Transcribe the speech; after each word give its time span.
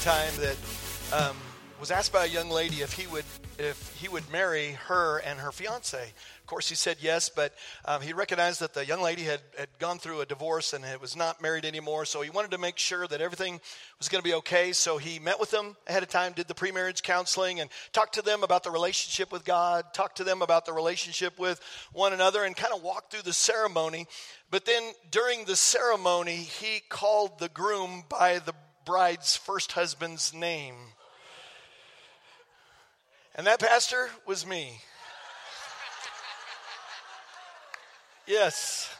time 0.00 0.32
that 0.38 0.56
um, 1.12 1.36
was 1.78 1.90
asked 1.90 2.10
by 2.10 2.24
a 2.24 2.28
young 2.28 2.48
lady 2.48 2.76
if 2.76 2.94
he 2.94 3.06
would 3.08 3.24
if 3.58 3.94
he 4.00 4.08
would 4.08 4.30
marry 4.32 4.72
her 4.86 5.18
and 5.18 5.38
her 5.38 5.52
fiance. 5.52 5.98
Of 6.00 6.46
course, 6.46 6.70
he 6.70 6.74
said 6.74 6.96
yes, 7.00 7.28
but 7.28 7.54
um, 7.84 8.00
he 8.00 8.14
recognized 8.14 8.60
that 8.60 8.72
the 8.72 8.86
young 8.86 9.02
lady 9.02 9.22
had, 9.22 9.40
had 9.58 9.68
gone 9.78 9.98
through 9.98 10.22
a 10.22 10.26
divorce 10.26 10.72
and 10.72 10.82
it 10.86 11.02
was 11.02 11.16
not 11.16 11.42
married 11.42 11.66
anymore. 11.66 12.06
So 12.06 12.22
he 12.22 12.30
wanted 12.30 12.52
to 12.52 12.58
make 12.58 12.78
sure 12.78 13.06
that 13.06 13.20
everything 13.20 13.60
was 13.98 14.08
going 14.08 14.22
to 14.22 14.28
be 14.28 14.34
okay. 14.36 14.72
So 14.72 14.96
he 14.96 15.18
met 15.18 15.38
with 15.38 15.50
them 15.50 15.76
ahead 15.86 16.02
of 16.02 16.08
time, 16.08 16.32
did 16.32 16.48
the 16.48 16.54
pre-marriage 16.54 17.02
counseling, 17.02 17.60
and 17.60 17.68
talked 17.92 18.14
to 18.14 18.22
them 18.22 18.42
about 18.42 18.64
the 18.64 18.70
relationship 18.70 19.30
with 19.30 19.44
God, 19.44 19.92
talked 19.92 20.16
to 20.16 20.24
them 20.24 20.40
about 20.40 20.64
the 20.64 20.72
relationship 20.72 21.38
with 21.38 21.60
one 21.92 22.14
another, 22.14 22.44
and 22.44 22.56
kind 22.56 22.72
of 22.74 22.82
walked 22.82 23.12
through 23.12 23.22
the 23.22 23.34
ceremony. 23.34 24.06
But 24.50 24.64
then 24.64 24.92
during 25.10 25.44
the 25.44 25.56
ceremony, 25.56 26.36
he 26.36 26.80
called 26.88 27.38
the 27.38 27.50
groom 27.50 28.04
by 28.08 28.38
the 28.38 28.54
bride's 28.90 29.36
first 29.36 29.70
husband's 29.70 30.34
name. 30.34 30.74
And 33.36 33.46
that 33.46 33.60
pastor 33.60 34.10
was 34.26 34.44
me. 34.44 34.80
Yes. 38.26 38.92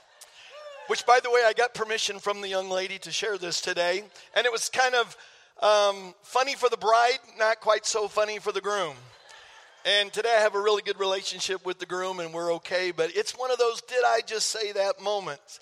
Which, 0.87 1.05
by 1.07 1.19
the 1.21 1.29
way, 1.29 1.41
I 1.45 1.55
got 1.55 1.75
permission 1.75 2.21
from 2.21 2.41
the 2.41 2.47
young 2.47 2.71
lady 2.71 3.01
to 3.01 3.11
share 3.11 3.37
this 3.37 3.61
today. 3.61 4.05
And 4.37 4.47
it 4.47 4.53
was 4.53 4.69
kind 4.69 4.95
of 4.95 5.16
um, 5.61 6.15
funny 6.23 6.55
for 6.55 6.69
the 6.69 6.77
bride, 6.77 7.19
not 7.37 7.59
quite 7.59 7.85
so 7.85 8.07
funny 8.07 8.38
for 8.38 8.52
the 8.52 8.61
groom. 8.61 8.95
And 9.85 10.13
today 10.13 10.37
I 10.38 10.43
have 10.43 10.55
a 10.55 10.61
really 10.61 10.83
good 10.83 11.01
relationship 11.01 11.66
with 11.66 11.80
the 11.80 11.87
groom 11.87 12.21
and 12.21 12.33
we're 12.33 12.55
okay. 12.55 12.93
But 12.93 13.16
it's 13.16 13.33
one 13.33 13.51
of 13.51 13.59
those 13.59 13.80
did 13.80 14.05
I 14.07 14.21
just 14.24 14.51
say 14.51 14.71
that 14.71 15.02
moments. 15.02 15.59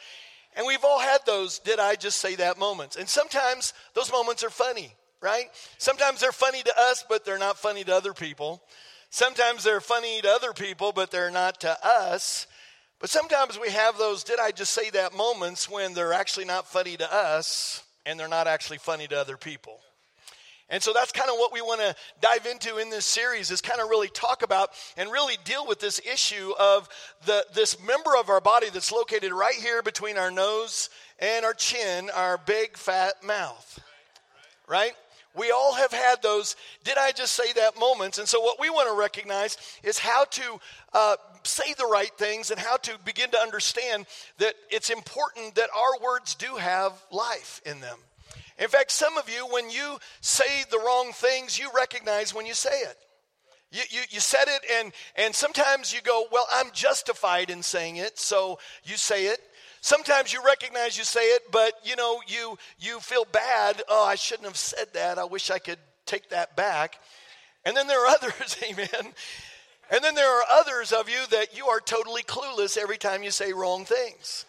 And 0.58 0.66
we've 0.66 0.84
all 0.84 1.00
had 1.00 1.24
those 1.24 1.58
did 1.60 1.78
I 1.78 1.94
just 1.94 2.18
say 2.18 2.34
that 2.34 2.58
moments. 2.58 2.96
And 2.96 3.08
sometimes 3.08 3.72
those 3.94 4.12
moments 4.12 4.44
are 4.44 4.50
funny 4.50 4.92
right? 5.20 5.46
Sometimes 5.78 6.20
they're 6.20 6.32
funny 6.32 6.62
to 6.62 6.72
us, 6.78 7.04
but 7.08 7.24
they're 7.24 7.38
not 7.38 7.58
funny 7.58 7.84
to 7.84 7.94
other 7.94 8.14
people. 8.14 8.62
Sometimes 9.10 9.64
they're 9.64 9.80
funny 9.80 10.20
to 10.22 10.28
other 10.28 10.52
people, 10.52 10.92
but 10.92 11.10
they're 11.10 11.30
not 11.30 11.60
to 11.60 11.76
us. 11.84 12.46
But 13.00 13.10
sometimes 13.10 13.58
we 13.58 13.70
have 13.70 13.96
those, 13.96 14.24
did 14.24 14.38
I 14.38 14.50
just 14.50 14.72
say 14.72 14.90
that 14.90 15.16
moments 15.16 15.68
when 15.68 15.94
they're 15.94 16.12
actually 16.12 16.44
not 16.44 16.68
funny 16.68 16.96
to 16.96 17.12
us 17.12 17.82
and 18.04 18.18
they're 18.18 18.28
not 18.28 18.46
actually 18.46 18.78
funny 18.78 19.06
to 19.08 19.18
other 19.18 19.36
people. 19.36 19.80
And 20.70 20.82
so 20.82 20.92
that's 20.92 21.12
kind 21.12 21.30
of 21.30 21.36
what 21.38 21.52
we 21.52 21.62
want 21.62 21.80
to 21.80 21.94
dive 22.20 22.46
into 22.46 22.76
in 22.76 22.90
this 22.90 23.06
series 23.06 23.50
is 23.50 23.60
kind 23.62 23.80
of 23.80 23.88
really 23.88 24.08
talk 24.08 24.42
about 24.42 24.70
and 24.98 25.10
really 25.10 25.36
deal 25.44 25.66
with 25.66 25.80
this 25.80 25.98
issue 26.00 26.52
of 26.58 26.88
the 27.24 27.46
this 27.54 27.82
member 27.82 28.16
of 28.18 28.28
our 28.28 28.40
body 28.40 28.68
that's 28.70 28.92
located 28.92 29.32
right 29.32 29.54
here 29.54 29.82
between 29.82 30.18
our 30.18 30.30
nose 30.30 30.90
and 31.18 31.44
our 31.44 31.54
chin, 31.54 32.10
our 32.14 32.38
big 32.38 32.76
fat 32.76 33.14
mouth. 33.24 33.80
Right? 34.66 34.92
We 35.34 35.52
all 35.52 35.74
have 35.74 35.92
had 35.92 36.20
those, 36.20 36.56
did 36.84 36.98
I 36.98 37.12
just 37.12 37.32
say 37.32 37.52
that 37.54 37.78
moments? 37.78 38.18
And 38.18 38.26
so, 38.28 38.40
what 38.40 38.58
we 38.58 38.70
want 38.70 38.88
to 38.88 38.98
recognize 38.98 39.56
is 39.82 39.98
how 39.98 40.24
to 40.24 40.60
uh, 40.92 41.16
say 41.44 41.74
the 41.74 41.86
right 41.86 42.10
things 42.18 42.50
and 42.50 42.58
how 42.58 42.76
to 42.78 42.98
begin 43.04 43.30
to 43.30 43.38
understand 43.38 44.06
that 44.38 44.54
it's 44.70 44.90
important 44.90 45.54
that 45.54 45.70
our 45.74 46.02
words 46.04 46.34
do 46.34 46.56
have 46.56 46.92
life 47.10 47.60
in 47.64 47.80
them. 47.80 47.98
In 48.58 48.68
fact, 48.68 48.90
some 48.90 49.16
of 49.16 49.28
you, 49.28 49.46
when 49.46 49.70
you 49.70 49.98
say 50.20 50.64
the 50.70 50.78
wrong 50.78 51.12
things, 51.12 51.58
you 51.58 51.70
recognize 51.74 52.34
when 52.34 52.46
you 52.46 52.54
say 52.54 52.80
it. 52.80 52.96
You, 53.70 53.82
you, 53.90 54.00
you 54.10 54.20
said 54.20 54.44
it, 54.46 54.62
and, 54.78 54.92
and 55.14 55.34
sometimes 55.34 55.92
you 55.92 56.00
go, 56.02 56.26
Well, 56.32 56.46
I'm 56.52 56.70
justified 56.72 57.50
in 57.50 57.62
saying 57.62 57.96
it, 57.96 58.18
so 58.18 58.58
you 58.84 58.96
say 58.96 59.26
it. 59.26 59.40
Sometimes 59.80 60.32
you 60.32 60.44
recognize 60.44 60.98
you 60.98 61.04
say 61.04 61.20
it, 61.20 61.42
but 61.52 61.74
you 61.84 61.94
know, 61.94 62.20
you 62.26 62.58
you 62.80 62.98
feel 62.98 63.24
bad. 63.26 63.82
Oh, 63.88 64.04
I 64.04 64.16
shouldn't 64.16 64.48
have 64.48 64.56
said 64.56 64.88
that. 64.94 65.18
I 65.18 65.24
wish 65.24 65.50
I 65.50 65.58
could 65.58 65.78
take 66.04 66.30
that 66.30 66.56
back. 66.56 66.98
And 67.64 67.76
then 67.76 67.86
there 67.86 68.04
are 68.04 68.06
others, 68.22 68.56
amen. 68.68 69.12
And 69.90 70.02
then 70.02 70.14
there 70.14 70.30
are 70.30 70.44
others 70.50 70.92
of 70.92 71.08
you 71.08 71.20
that 71.30 71.56
you 71.56 71.66
are 71.66 71.80
totally 71.80 72.22
clueless 72.22 72.76
every 72.76 72.98
time 72.98 73.22
you 73.22 73.30
say 73.30 73.52
wrong 73.52 73.84
things. 73.84 74.44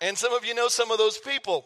And 0.00 0.16
some 0.16 0.32
of 0.32 0.44
you 0.44 0.54
know 0.54 0.68
some 0.68 0.90
of 0.90 0.98
those 0.98 1.18
people. 1.18 1.64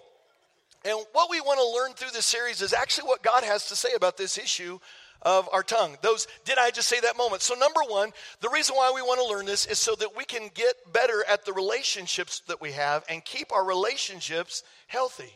And 0.84 0.98
what 1.12 1.30
we 1.30 1.40
want 1.40 1.58
to 1.58 1.78
learn 1.78 1.94
through 1.94 2.12
this 2.12 2.26
series 2.26 2.62
is 2.62 2.72
actually 2.72 3.08
what 3.08 3.22
God 3.22 3.44
has 3.44 3.66
to 3.66 3.76
say 3.76 3.90
about 3.94 4.16
this 4.16 4.38
issue 4.38 4.78
of 5.22 5.48
our 5.52 5.62
tongue. 5.62 5.96
Those, 6.02 6.26
did 6.44 6.56
I 6.58 6.70
just 6.70 6.88
say 6.88 7.00
that 7.00 7.18
moment? 7.18 7.42
So, 7.42 7.54
number 7.54 7.80
one, 7.86 8.12
the 8.40 8.48
reason 8.48 8.74
why 8.74 8.90
we 8.94 9.02
want 9.02 9.20
to 9.20 9.26
learn 9.26 9.44
this 9.44 9.66
is 9.66 9.78
so 9.78 9.94
that 9.96 10.16
we 10.16 10.24
can 10.24 10.48
get 10.54 10.74
better 10.92 11.22
at 11.28 11.44
the 11.44 11.52
relationships 11.52 12.40
that 12.48 12.60
we 12.60 12.72
have 12.72 13.04
and 13.10 13.22
keep 13.24 13.52
our 13.52 13.64
relationships 13.64 14.62
healthy. 14.86 15.32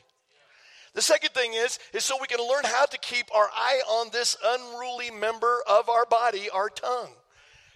The 0.94 1.02
second 1.02 1.30
thing 1.30 1.54
is, 1.54 1.78
is 1.92 2.04
so 2.04 2.16
we 2.20 2.28
can 2.28 2.38
learn 2.38 2.64
how 2.64 2.86
to 2.86 2.98
keep 2.98 3.26
our 3.34 3.50
eye 3.54 3.82
on 3.86 4.10
this 4.12 4.36
unruly 4.42 5.10
member 5.10 5.58
of 5.68 5.88
our 5.88 6.06
body, 6.06 6.48
our 6.48 6.70
tongue. 6.70 7.10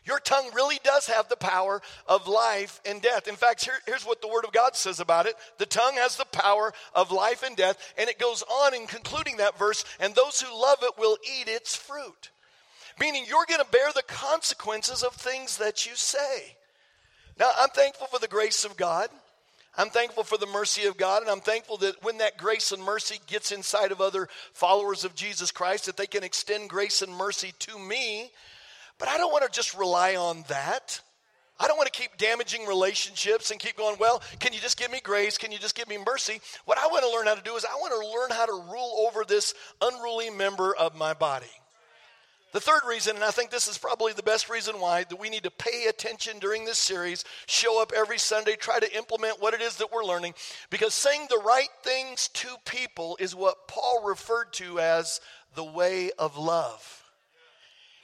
Your 0.09 0.19
tongue 0.19 0.51
really 0.55 0.79
does 0.83 1.07
have 1.09 1.29
the 1.29 1.37
power 1.37 1.83
of 2.07 2.27
life 2.27 2.81
and 2.87 3.03
death. 3.03 3.29
In 3.29 3.37
fact, 3.37 3.63
here, 3.63 3.75
here's 3.85 4.07
what 4.07 4.23
the 4.23 4.29
Word 4.29 4.47
of 4.47 4.53
God 4.53 4.75
says 4.75 5.01
about 5.01 5.27
it 5.27 5.35
the 5.59 5.67
tongue 5.67 5.97
has 5.97 6.17
the 6.17 6.25
power 6.25 6.73
of 6.95 7.13
life 7.13 7.43
and 7.43 7.55
death. 7.55 7.77
And 7.99 8.09
it 8.09 8.19
goes 8.19 8.43
on 8.43 8.75
in 8.75 8.87
concluding 8.87 9.37
that 9.37 9.59
verse, 9.59 9.85
and 10.01 10.15
those 10.15 10.41
who 10.41 10.59
love 10.59 10.79
it 10.83 10.99
will 10.99 11.19
eat 11.23 11.49
its 11.49 11.77
fruit. 11.77 12.31
Meaning 12.99 13.27
you're 13.29 13.45
going 13.47 13.61
to 13.61 13.71
bear 13.71 13.93
the 13.95 14.03
consequences 14.03 15.03
of 15.03 15.13
things 15.13 15.59
that 15.59 15.85
you 15.85 15.95
say. 15.95 16.57
Now, 17.39 17.51
I'm 17.59 17.69
thankful 17.69 18.07
for 18.07 18.19
the 18.19 18.29
grace 18.29 18.65
of 18.65 18.79
God. 18.79 19.11
I'm 19.77 19.91
thankful 19.91 20.25
for 20.25 20.39
the 20.39 20.47
mercy 20.47 20.87
of 20.87 20.97
God, 20.97 21.21
and 21.21 21.31
I'm 21.31 21.41
thankful 21.41 21.77
that 21.77 22.03
when 22.03 22.19
that 22.19 22.39
grace 22.39 22.73
and 22.73 22.83
mercy 22.83 23.21
gets 23.27 23.53
inside 23.53 23.93
of 23.93 24.01
other 24.01 24.29
followers 24.55 25.05
of 25.05 25.15
Jesus 25.15 25.51
Christ, 25.51 25.85
that 25.85 25.99
they 25.99 26.07
can 26.07 26.25
extend 26.25 26.71
grace 26.71 27.03
and 27.03 27.13
mercy 27.15 27.53
to 27.61 27.79
me 27.79 28.31
but 28.99 29.09
I 29.09 29.17
don't 29.17 29.33
want 29.33 29.45
to 29.45 29.51
just 29.51 29.75
rely 29.75 30.17
on 30.17 30.45
that. 30.49 31.01
I 31.61 31.67
don't 31.67 31.77
want 31.77 31.93
to 31.93 31.99
keep 31.99 32.17
damaging 32.19 32.67
relationships 32.67 33.51
and 33.51 33.59
keep 33.59 33.77
going, 33.77 33.97
well, 33.99 34.23
can 34.39 34.53
you 34.53 34.61
just 34.61 34.79
give 34.79 34.93
me 34.93 35.01
grace? 35.03 35.37
Can 35.37 35.51
you 35.51 35.59
just 35.59 35.75
give 35.75 35.89
me 35.89 35.99
mercy? 36.07 36.41
What 36.67 36.79
I 36.79 36.87
want 36.87 37.05
to 37.05 37.11
learn 37.11 37.27
how 37.27 37.35
to 37.35 37.43
do 37.43 37.57
is 37.57 37.65
I 37.65 37.75
want 37.77 37.93
to 37.93 38.21
learn 38.21 38.31
how 38.31 38.47
to 38.47 38.73
rule 38.73 39.09
over 39.09 39.25
this 39.25 39.55
unruly 39.83 40.31
member 40.31 40.75
of 40.77 40.97
my 40.97 41.15
body. 41.15 41.47
The 42.53 42.61
third 42.61 42.81
reason, 42.89 43.17
and 43.17 43.25
I 43.25 43.31
think 43.31 43.51
this 43.51 43.69
is 43.69 43.77
probably 43.77 44.15
the 44.15 44.23
best 44.23 44.49
reason 44.49 44.81
why, 44.81 45.05
that 45.05 45.21
we 45.21 45.29
need 45.29 45.43
to 45.43 45.51
pay 45.51 45.87
attention 45.89 46.39
during 46.39 46.65
this 46.65 46.79
series, 46.79 47.25
show 47.47 47.83
up 47.83 47.93
every 47.95 48.19
Sunday, 48.19 48.57
try 48.57 48.79
to 48.79 48.97
implement 48.97 49.43
what 49.43 49.53
it 49.53 49.61
is 49.61 49.77
that 49.77 49.93
we're 49.93 50.05
learning, 50.05 50.33
because 50.71 50.95
saying 50.95 51.27
the 51.29 51.43
right 51.45 51.69
things 51.83 52.29
to 52.29 52.49
people 52.65 53.19
is 53.21 53.35
what 53.35 53.69
Paul 53.69 54.03
referred 54.07 54.53
to 54.55 54.81
as 54.81 55.21
the 55.57 55.65
way 55.65 56.11
of 56.19 56.39
love. 56.39 57.05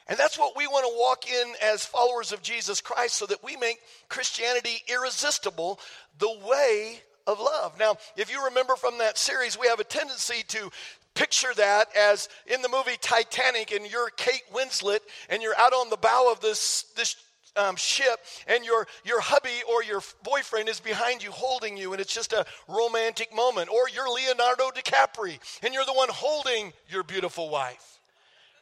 And 0.06 0.18
that's 0.18 0.38
what 0.38 0.56
we 0.56 0.66
want 0.66 0.84
to 0.84 0.98
walk 0.98 1.30
in 1.30 1.54
as 1.62 1.86
followers 1.86 2.32
of 2.32 2.42
Jesus 2.42 2.80
Christ 2.80 3.14
so 3.14 3.26
that 3.26 3.42
we 3.42 3.56
make 3.56 3.78
Christianity 4.08 4.82
irresistible 4.88 5.80
the 6.18 6.38
way 6.46 7.00
of 7.26 7.40
love. 7.40 7.78
Now, 7.78 7.96
if 8.16 8.30
you 8.30 8.44
remember 8.44 8.76
from 8.76 8.98
that 8.98 9.16
series, 9.16 9.58
we 9.58 9.66
have 9.68 9.80
a 9.80 9.84
tendency 9.84 10.44
to 10.48 10.70
picture 11.14 11.54
that 11.56 11.88
as 11.96 12.28
in 12.46 12.60
the 12.60 12.68
movie 12.68 12.98
Titanic 13.00 13.72
and 13.72 13.90
you're 13.90 14.10
Kate 14.10 14.42
Winslet 14.52 14.98
and 15.30 15.42
you're 15.42 15.58
out 15.58 15.72
on 15.72 15.88
the 15.88 15.96
bow 15.96 16.30
of 16.30 16.40
this, 16.40 16.82
this 16.96 17.16
um, 17.56 17.76
ship 17.76 18.18
and 18.46 18.62
your, 18.64 18.86
your 19.04 19.20
hubby 19.20 19.62
or 19.70 19.82
your 19.82 20.02
boyfriend 20.22 20.68
is 20.68 20.80
behind 20.80 21.22
you 21.22 21.30
holding 21.30 21.78
you 21.78 21.92
and 21.92 22.00
it's 22.00 22.12
just 22.12 22.34
a 22.34 22.44
romantic 22.68 23.34
moment. 23.34 23.70
Or 23.70 23.88
you're 23.88 24.10
Leonardo 24.10 24.68
DiCaprio 24.70 25.38
and 25.62 25.72
you're 25.72 25.86
the 25.86 25.94
one 25.94 26.08
holding 26.10 26.74
your 26.90 27.04
beautiful 27.04 27.48
wife 27.48 27.94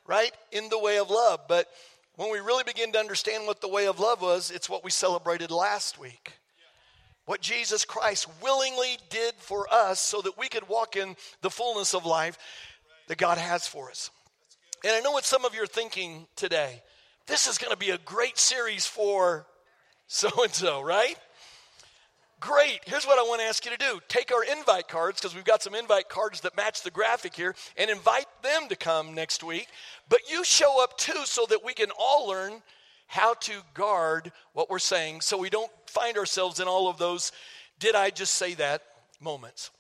right? 0.06 0.32
In 0.50 0.69
the 0.69 0.78
way 0.78 0.99
of 0.99 1.10
love. 1.10 1.40
But 1.49 1.69
when 2.16 2.31
we 2.31 2.38
really 2.40 2.64
begin 2.64 2.93
to 2.93 2.99
understand 2.99 3.46
what 3.46 3.60
the 3.60 3.69
way 3.69 3.87
of 3.87 4.00
love 4.00 4.20
was, 4.20 4.50
it's 4.50 4.69
what 4.69 4.84
we 4.84 4.90
celebrated 4.90 5.50
last 5.50 5.99
week. 5.99 6.32
What 7.25 7.40
Jesus 7.40 7.84
Christ 7.84 8.26
willingly 8.43 8.99
did 9.08 9.34
for 9.38 9.66
us 9.72 10.00
so 10.00 10.20
that 10.22 10.37
we 10.37 10.49
could 10.49 10.69
walk 10.69 10.96
in 10.96 11.16
the 11.40 11.50
fullness 11.50 11.94
of 11.94 12.04
life 12.04 12.37
that 13.08 13.19
God 13.19 13.38
has 13.38 13.66
for 13.66 13.90
us. 13.90 14.10
And 14.84 14.93
I 14.93 15.00
know 15.00 15.12
what 15.12 15.25
some 15.25 15.44
of 15.44 15.54
you 15.54 15.62
are 15.62 15.66
thinking 15.66 16.26
today. 16.34 16.82
This 17.26 17.46
is 17.46 17.58
going 17.58 17.70
to 17.70 17.78
be 17.78 17.90
a 17.90 17.99
great 17.99 18.38
series 18.38 18.87
for 18.87 19.46
so 20.08 20.28
and 20.43 20.52
so, 20.52 20.82
right? 20.82 21.16
Great. 22.43 22.81
Here's 22.87 23.06
what 23.06 23.21
I 23.21 23.23
want 23.23 23.41
to 23.41 23.47
ask 23.47 23.65
you 23.65 23.71
to 23.71 23.77
do 23.77 24.00
take 24.09 24.33
our 24.33 24.43
invite 24.43 24.89
cards, 24.89 25.21
because 25.21 25.33
we've 25.33 25.44
got 25.44 25.62
some 25.62 25.77
invite 25.77 26.09
cards 26.09 26.41
that 26.41 26.56
match 26.56 26.83
the 26.83 26.91
graphic 26.91 27.37
here, 27.37 27.55
and 27.77 27.89
invite 27.89 28.27
them 28.43 28.69
to 28.69 28.75
come 28.75 29.15
next 29.15 29.44
week. 29.44 29.69
But 30.09 30.29
you 30.29 30.43
show 30.43 30.83
up 30.83 30.99
too 30.99 31.25
so 31.25 31.47
that 31.50 31.65
we 31.65 31.73
can 31.73 31.91
all 31.97 32.27
learn 32.27 32.61
how 33.06 33.35
to 33.35 33.53
guard 33.75 34.33
what 34.55 34.69
we're 34.69 34.81
saying 34.81 35.21
so 35.21 35.39
we 35.39 35.50
don't 35.50 35.71
find 35.87 36.19
ourselves 36.19 36.59
in 36.59 36.67
all 36.67 36.89
of 36.89 36.99
those, 36.99 37.31
did 37.79 37.94
I 37.94 38.11
just 38.11 38.35
say 38.35 38.55
that 38.55 38.83
moments. 39.21 39.71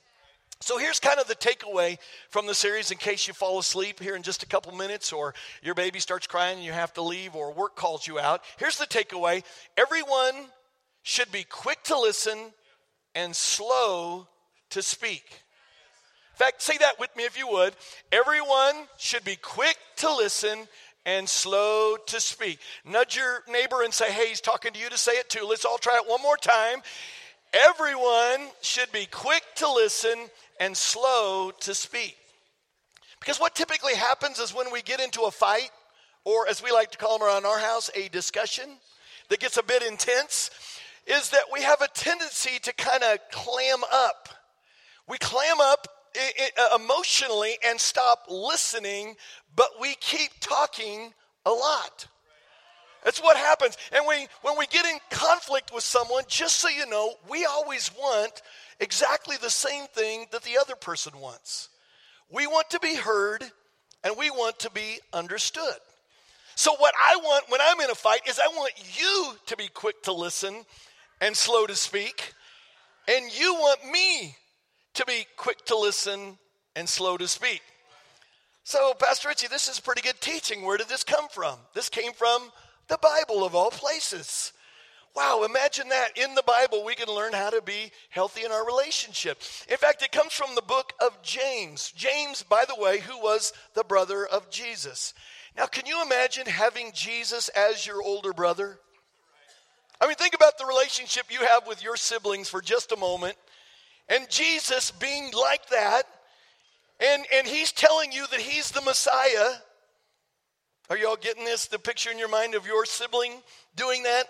So 0.60 0.78
here's 0.78 1.00
kind 1.00 1.18
of 1.18 1.26
the 1.26 1.34
takeaway 1.34 1.98
from 2.28 2.46
the 2.46 2.54
series 2.54 2.92
in 2.92 2.98
case 2.98 3.26
you 3.26 3.34
fall 3.34 3.58
asleep 3.58 3.98
here 3.98 4.14
in 4.14 4.22
just 4.22 4.44
a 4.44 4.46
couple 4.46 4.72
minutes 4.76 5.12
or 5.12 5.34
your 5.64 5.74
baby 5.74 5.98
starts 5.98 6.28
crying 6.28 6.58
and 6.58 6.64
you 6.64 6.70
have 6.70 6.92
to 6.92 7.02
leave 7.02 7.34
or 7.34 7.52
work 7.52 7.74
calls 7.74 8.06
you 8.06 8.20
out. 8.20 8.42
Here's 8.58 8.78
the 8.78 8.86
takeaway 8.86 9.42
everyone 9.76 10.46
should 11.02 11.30
be 11.32 11.44
quick 11.44 11.82
to 11.84 11.98
listen 11.98 12.38
and 13.14 13.34
slow 13.34 14.28
to 14.70 14.82
speak. 14.82 15.24
In 16.32 16.36
fact, 16.36 16.62
say 16.62 16.78
that 16.78 16.98
with 16.98 17.14
me 17.16 17.24
if 17.24 17.38
you 17.38 17.48
would. 17.48 17.74
Everyone 18.10 18.86
should 18.96 19.24
be 19.24 19.36
quick 19.36 19.76
to 19.96 20.14
listen 20.14 20.66
and 21.04 21.28
slow 21.28 21.96
to 22.06 22.20
speak. 22.20 22.58
Nudge 22.84 23.16
your 23.16 23.42
neighbor 23.48 23.82
and 23.82 23.92
say, 23.92 24.10
hey, 24.10 24.28
he's 24.28 24.40
talking 24.40 24.72
to 24.72 24.78
you 24.78 24.88
to 24.88 24.96
say 24.96 25.12
it 25.12 25.28
too. 25.28 25.46
Let's 25.48 25.64
all 25.64 25.78
try 25.78 25.96
it 25.96 26.08
one 26.08 26.22
more 26.22 26.36
time. 26.36 26.80
Everyone 27.52 28.48
should 28.62 28.90
be 28.92 29.06
quick 29.10 29.42
to 29.56 29.70
listen 29.70 30.30
and 30.58 30.76
slow 30.76 31.50
to 31.60 31.74
speak. 31.74 32.16
Because 33.20 33.38
what 33.38 33.54
typically 33.54 33.94
happens 33.94 34.38
is 34.38 34.54
when 34.54 34.72
we 34.72 34.80
get 34.82 35.00
into 35.00 35.22
a 35.22 35.30
fight, 35.30 35.70
or 36.24 36.48
as 36.48 36.62
we 36.62 36.72
like 36.72 36.92
to 36.92 36.98
call 36.98 37.18
them 37.18 37.26
around 37.26 37.44
our 37.44 37.58
house, 37.58 37.90
a 37.94 38.08
discussion 38.08 38.64
that 39.28 39.40
gets 39.40 39.58
a 39.58 39.62
bit 39.62 39.82
intense, 39.82 40.50
is 41.06 41.30
that 41.30 41.44
we 41.52 41.62
have 41.62 41.80
a 41.80 41.88
tendency 41.88 42.58
to 42.60 42.72
kind 42.74 43.02
of 43.02 43.18
clam 43.30 43.80
up. 43.92 44.28
We 45.08 45.18
clam 45.18 45.60
up 45.60 45.88
uh, 46.16 46.76
emotionally 46.76 47.58
and 47.66 47.80
stop 47.80 48.26
listening, 48.28 49.16
but 49.56 49.68
we 49.80 49.94
keep 49.96 50.30
talking 50.40 51.12
a 51.44 51.50
lot. 51.50 52.06
That's 53.04 53.20
what 53.20 53.36
happens. 53.36 53.76
And 53.92 54.04
we, 54.06 54.28
when 54.42 54.56
we 54.56 54.66
get 54.66 54.86
in 54.86 54.98
conflict 55.10 55.72
with 55.74 55.82
someone, 55.82 56.22
just 56.28 56.58
so 56.58 56.68
you 56.68 56.86
know, 56.86 57.14
we 57.28 57.44
always 57.44 57.90
want 57.98 58.42
exactly 58.78 59.36
the 59.40 59.50
same 59.50 59.86
thing 59.88 60.26
that 60.30 60.42
the 60.42 60.58
other 60.58 60.76
person 60.76 61.18
wants. 61.18 61.68
We 62.30 62.46
want 62.46 62.70
to 62.70 62.80
be 62.80 62.94
heard 62.94 63.44
and 64.04 64.14
we 64.16 64.30
want 64.30 64.60
to 64.60 64.70
be 64.70 65.00
understood. 65.12 65.74
So, 66.54 66.74
what 66.78 66.94
I 67.00 67.16
want 67.16 67.46
when 67.48 67.60
I'm 67.62 67.80
in 67.80 67.90
a 67.90 67.94
fight 67.94 68.20
is 68.28 68.38
I 68.38 68.46
want 68.48 68.72
you 68.98 69.34
to 69.46 69.56
be 69.56 69.68
quick 69.68 70.02
to 70.02 70.12
listen 70.12 70.64
and 71.22 71.36
slow 71.36 71.66
to 71.66 71.76
speak, 71.76 72.34
and 73.06 73.32
you 73.38 73.54
want 73.54 73.78
me 73.90 74.36
to 74.94 75.04
be 75.06 75.24
quick 75.36 75.64
to 75.66 75.78
listen 75.78 76.36
and 76.74 76.88
slow 76.88 77.16
to 77.16 77.28
speak. 77.28 77.62
So, 78.64 78.92
Pastor 78.94 79.28
Richie, 79.28 79.46
this 79.46 79.68
is 79.68 79.78
pretty 79.78 80.02
good 80.02 80.20
teaching. 80.20 80.64
Where 80.64 80.76
did 80.76 80.88
this 80.88 81.04
come 81.04 81.28
from? 81.28 81.58
This 81.74 81.88
came 81.88 82.12
from 82.12 82.50
the 82.88 82.98
Bible 82.98 83.44
of 83.44 83.54
all 83.54 83.70
places. 83.70 84.52
Wow, 85.14 85.44
imagine 85.48 85.90
that. 85.90 86.18
In 86.18 86.34
the 86.34 86.42
Bible, 86.42 86.84
we 86.84 86.96
can 86.96 87.08
learn 87.08 87.34
how 87.34 87.50
to 87.50 87.62
be 87.62 87.92
healthy 88.08 88.44
in 88.44 88.50
our 88.50 88.66
relationship. 88.66 89.42
In 89.68 89.76
fact, 89.76 90.02
it 90.02 90.10
comes 90.10 90.32
from 90.32 90.56
the 90.56 90.62
book 90.62 90.92
of 91.00 91.22
James. 91.22 91.92
James, 91.94 92.42
by 92.42 92.64
the 92.66 92.80
way, 92.80 92.98
who 92.98 93.18
was 93.18 93.52
the 93.74 93.84
brother 93.84 94.26
of 94.26 94.50
Jesus. 94.50 95.14
Now, 95.56 95.66
can 95.66 95.86
you 95.86 96.02
imagine 96.02 96.46
having 96.46 96.90
Jesus 96.92 97.48
as 97.50 97.86
your 97.86 98.02
older 98.02 98.32
brother? 98.32 98.80
I 100.02 100.08
mean, 100.08 100.16
think 100.16 100.34
about 100.34 100.58
the 100.58 100.66
relationship 100.66 101.26
you 101.30 101.46
have 101.46 101.64
with 101.64 101.80
your 101.80 101.96
siblings 101.96 102.48
for 102.48 102.60
just 102.60 102.90
a 102.90 102.96
moment. 102.96 103.36
And 104.08 104.28
Jesus 104.28 104.90
being 104.90 105.30
like 105.32 105.68
that, 105.68 106.02
and, 106.98 107.24
and 107.32 107.46
he's 107.46 107.70
telling 107.70 108.10
you 108.10 108.26
that 108.32 108.40
he's 108.40 108.72
the 108.72 108.80
Messiah. 108.80 109.50
Are 110.90 110.96
you 110.98 111.06
all 111.06 111.16
getting 111.16 111.44
this? 111.44 111.66
The 111.66 111.78
picture 111.78 112.10
in 112.10 112.18
your 112.18 112.28
mind 112.28 112.56
of 112.56 112.66
your 112.66 112.84
sibling 112.84 113.32
doing 113.76 114.02
that? 114.02 114.24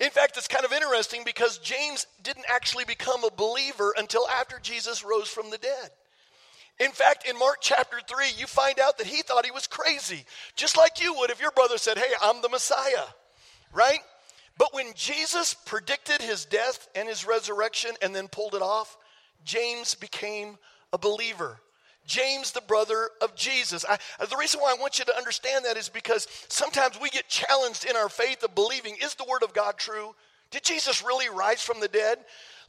In 0.00 0.10
fact, 0.10 0.36
it's 0.36 0.48
kind 0.48 0.64
of 0.64 0.72
interesting 0.72 1.22
because 1.24 1.58
James 1.58 2.08
didn't 2.24 2.46
actually 2.48 2.84
become 2.84 3.22
a 3.22 3.30
believer 3.30 3.94
until 3.96 4.28
after 4.28 4.58
Jesus 4.60 5.04
rose 5.04 5.28
from 5.28 5.50
the 5.50 5.58
dead. 5.58 5.90
In 6.80 6.90
fact, 6.90 7.28
in 7.28 7.38
Mark 7.38 7.58
chapter 7.60 7.98
3, 8.08 8.26
you 8.36 8.48
find 8.48 8.80
out 8.80 8.98
that 8.98 9.06
he 9.06 9.22
thought 9.22 9.44
he 9.44 9.52
was 9.52 9.68
crazy, 9.68 10.26
just 10.56 10.76
like 10.76 11.00
you 11.00 11.14
would 11.14 11.30
if 11.30 11.40
your 11.40 11.52
brother 11.52 11.78
said, 11.78 11.96
Hey, 11.96 12.12
I'm 12.20 12.42
the 12.42 12.48
Messiah, 12.48 13.06
right? 13.72 14.00
But 14.58 14.72
when 14.72 14.92
Jesus 14.94 15.54
predicted 15.54 16.22
his 16.22 16.44
death 16.44 16.88
and 16.94 17.08
his 17.08 17.26
resurrection 17.26 17.92
and 18.00 18.14
then 18.14 18.28
pulled 18.28 18.54
it 18.54 18.62
off, 18.62 18.96
James 19.44 19.94
became 19.94 20.56
a 20.92 20.98
believer. 20.98 21.60
James, 22.06 22.52
the 22.52 22.60
brother 22.60 23.10
of 23.20 23.34
Jesus. 23.34 23.84
I, 23.84 23.98
the 24.24 24.36
reason 24.36 24.60
why 24.60 24.72
I 24.72 24.80
want 24.80 24.98
you 24.98 25.04
to 25.04 25.16
understand 25.16 25.64
that 25.64 25.76
is 25.76 25.88
because 25.88 26.26
sometimes 26.48 26.98
we 27.00 27.10
get 27.10 27.28
challenged 27.28 27.84
in 27.84 27.96
our 27.96 28.08
faith 28.08 28.42
of 28.44 28.54
believing 28.54 28.96
is 29.02 29.14
the 29.14 29.26
word 29.28 29.42
of 29.42 29.52
God 29.52 29.76
true? 29.76 30.14
Did 30.50 30.62
Jesus 30.62 31.02
really 31.04 31.28
rise 31.28 31.62
from 31.62 31.80
the 31.80 31.88
dead? 31.88 32.18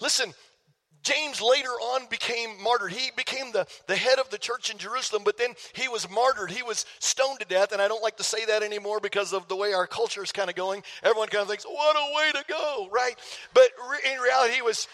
Listen, 0.01 0.33
James 1.04 1.42
later 1.42 1.70
on 1.70 2.08
became 2.10 2.62
martyred. 2.62 2.92
He 2.92 3.12
became 3.16 3.52
the, 3.52 3.66
the 3.88 3.96
head 3.96 4.20
of 4.20 4.30
the 4.30 4.38
church 4.38 4.70
in 4.70 4.78
Jerusalem, 4.78 5.24
but 5.24 5.38
then 5.38 5.54
he 5.74 5.88
was 5.88 6.10
martyred. 6.10 6.52
He 6.52 6.64
was 6.64 6.86
stoned 7.00 7.40
to 7.40 7.46
death. 7.46 7.72
And 7.72 7.82
I 7.82 7.88
don't 7.88 8.04
like 8.04 8.18
to 8.18 8.24
say 8.24 8.46
that 8.46 8.64
anymore 8.64 9.00
because 9.00 9.34
of 9.34 9.48
the 9.48 9.56
way 9.56 9.74
our 9.74 9.88
culture 9.88 10.24
is 10.24 10.32
kind 10.32 10.50
of 10.50 10.56
going. 10.56 10.84
Everyone 11.04 11.30
kind 11.30 11.44
of 11.44 11.48
thinks, 11.48 11.66
what 11.66 11.96
a 11.96 12.16
way 12.16 12.32
to 12.34 12.46
go, 12.48 12.90
right? 12.92 13.16
But 13.54 13.70
in 14.12 14.20
reality, 14.20 14.56
he 14.56 14.62
was, 14.62 14.88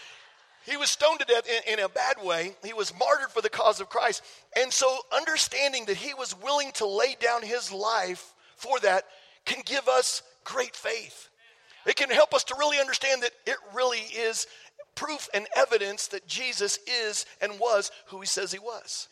he 0.66 0.76
was 0.76 0.90
stoned 0.90 1.20
to 1.20 1.26
death 1.26 1.48
in, 1.48 1.74
in, 1.74 1.84
a 1.84 1.88
bad 1.88 2.16
way. 2.22 2.54
He 2.64 2.72
was 2.72 2.92
martyred 2.98 3.30
for 3.30 3.42
the 3.42 3.50
cause 3.50 3.80
of 3.80 3.88
Christ. 3.88 4.22
And 4.56 4.72
so, 4.72 4.98
understanding 5.12 5.86
that 5.86 5.96
he 5.96 6.14
was 6.14 6.34
willing 6.40 6.72
to 6.74 6.86
lay 6.86 7.16
down 7.20 7.42
his 7.42 7.72
life 7.72 8.34
for 8.56 8.78
that 8.80 9.04
can 9.44 9.62
give 9.64 9.88
us 9.88 10.22
great 10.44 10.76
faith. 10.76 11.28
It 11.86 11.96
can 11.96 12.08
help 12.08 12.32
us 12.32 12.44
to 12.44 12.54
really 12.58 12.78
understand 12.78 13.22
that 13.22 13.32
it 13.46 13.56
really 13.74 13.98
is 13.98 14.46
proof 14.94 15.28
and 15.34 15.46
evidence 15.56 16.08
that 16.08 16.26
Jesus 16.26 16.78
is 16.86 17.26
and 17.40 17.58
was 17.58 17.90
who 18.06 18.20
he 18.20 18.26
says 18.26 18.52
he 18.52 18.58
was. 18.58 19.08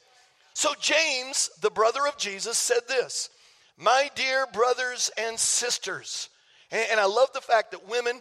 So, 0.55 0.70
James, 0.81 1.50
the 1.61 1.70
brother 1.70 2.06
of 2.06 2.19
Jesus, 2.19 2.58
said 2.58 2.82
this 2.88 3.31
My 3.76 4.11
dear 4.14 4.46
brothers 4.52 5.11
and 5.17 5.38
sisters, 5.38 6.29
and, 6.70 6.99
I 6.99 7.06
love 7.06 7.32
the 7.34 7.40
fact 7.40 7.73
that 7.73 7.88
women, 7.88 8.20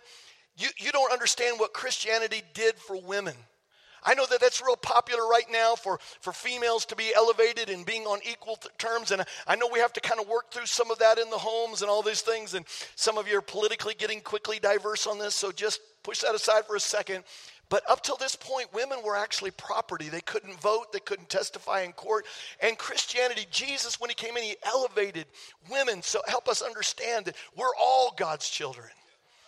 you, 0.58 0.68
you 0.78 0.92
don't 0.92 1.14
understand 1.14 1.60
what 1.60 1.74
Christianity 1.74 2.42
did 2.54 2.76
for 2.76 3.00
women. 3.00 3.36
I 4.04 4.16
know 4.16 4.26
that 4.26 4.42
that's 4.42 4.62
real 4.62 4.76
popular 4.76 5.28
right 5.28 5.46
now 5.52 5.76
for, 5.76 6.00
for 6.22 6.34
females 6.34 6.86
to 6.88 6.96
be 6.96 7.14
elevated 7.16 7.70
and 7.70 7.86
being 7.86 8.04
on 8.04 8.20
equal 8.28 8.56
th- 8.56 8.76
terms. 8.78 9.12
And 9.12 9.24
I 9.46 9.56
know 9.56 9.70
we 9.72 9.80
have 9.80 9.94
to 9.94 10.02
kind 10.02 10.20
of 10.20 10.28
work 10.28 10.52
through 10.52 10.66
some 10.66 10.90
of 10.90 11.00
that 11.00 11.20
in 11.20 11.30
the 11.30 11.38
homes 11.38 11.82
and 11.82 11.92
all 11.92 12.02
these 12.02 12.22
things. 12.22 12.56
And 12.56 12.66
some 12.96 13.20
of 13.20 13.28
you 13.28 13.38
are 13.38 13.44
politically 13.44 13.94
getting 13.94 14.20
quickly 14.20 14.60
diverse 14.60 15.06
on 15.06 15.20
this. 15.20 15.36
So 15.36 15.52
just 15.52 15.82
push 16.04 16.20
that 16.20 16.36
aside 16.36 16.66
for 16.66 16.76
a 16.76 16.80
second. 16.80 17.24
But 17.70 17.90
up 17.90 18.04
till 18.04 18.18
this 18.18 18.36
point, 18.36 18.74
women 18.74 19.00
were 19.02 19.16
actually 19.16 19.52
property. 19.52 20.10
They 20.10 20.20
couldn't 20.20 20.60
vote, 20.60 20.92
they 20.92 21.00
couldn't 21.00 21.30
testify 21.30 21.84
in 21.84 21.94
court. 21.94 22.26
And 22.62 22.78
Christianity, 22.78 23.48
Jesus, 23.50 23.98
when 23.98 24.10
he 24.10 24.14
came 24.14 24.36
in, 24.36 24.44
he 24.44 24.58
elevated 24.64 25.26
women. 25.70 26.02
So 26.02 26.20
help 26.28 26.50
us 26.50 26.62
understand 26.62 27.26
that 27.26 27.36
we're 27.56 27.74
all 27.80 28.14
God's 28.18 28.50
children. 28.50 28.90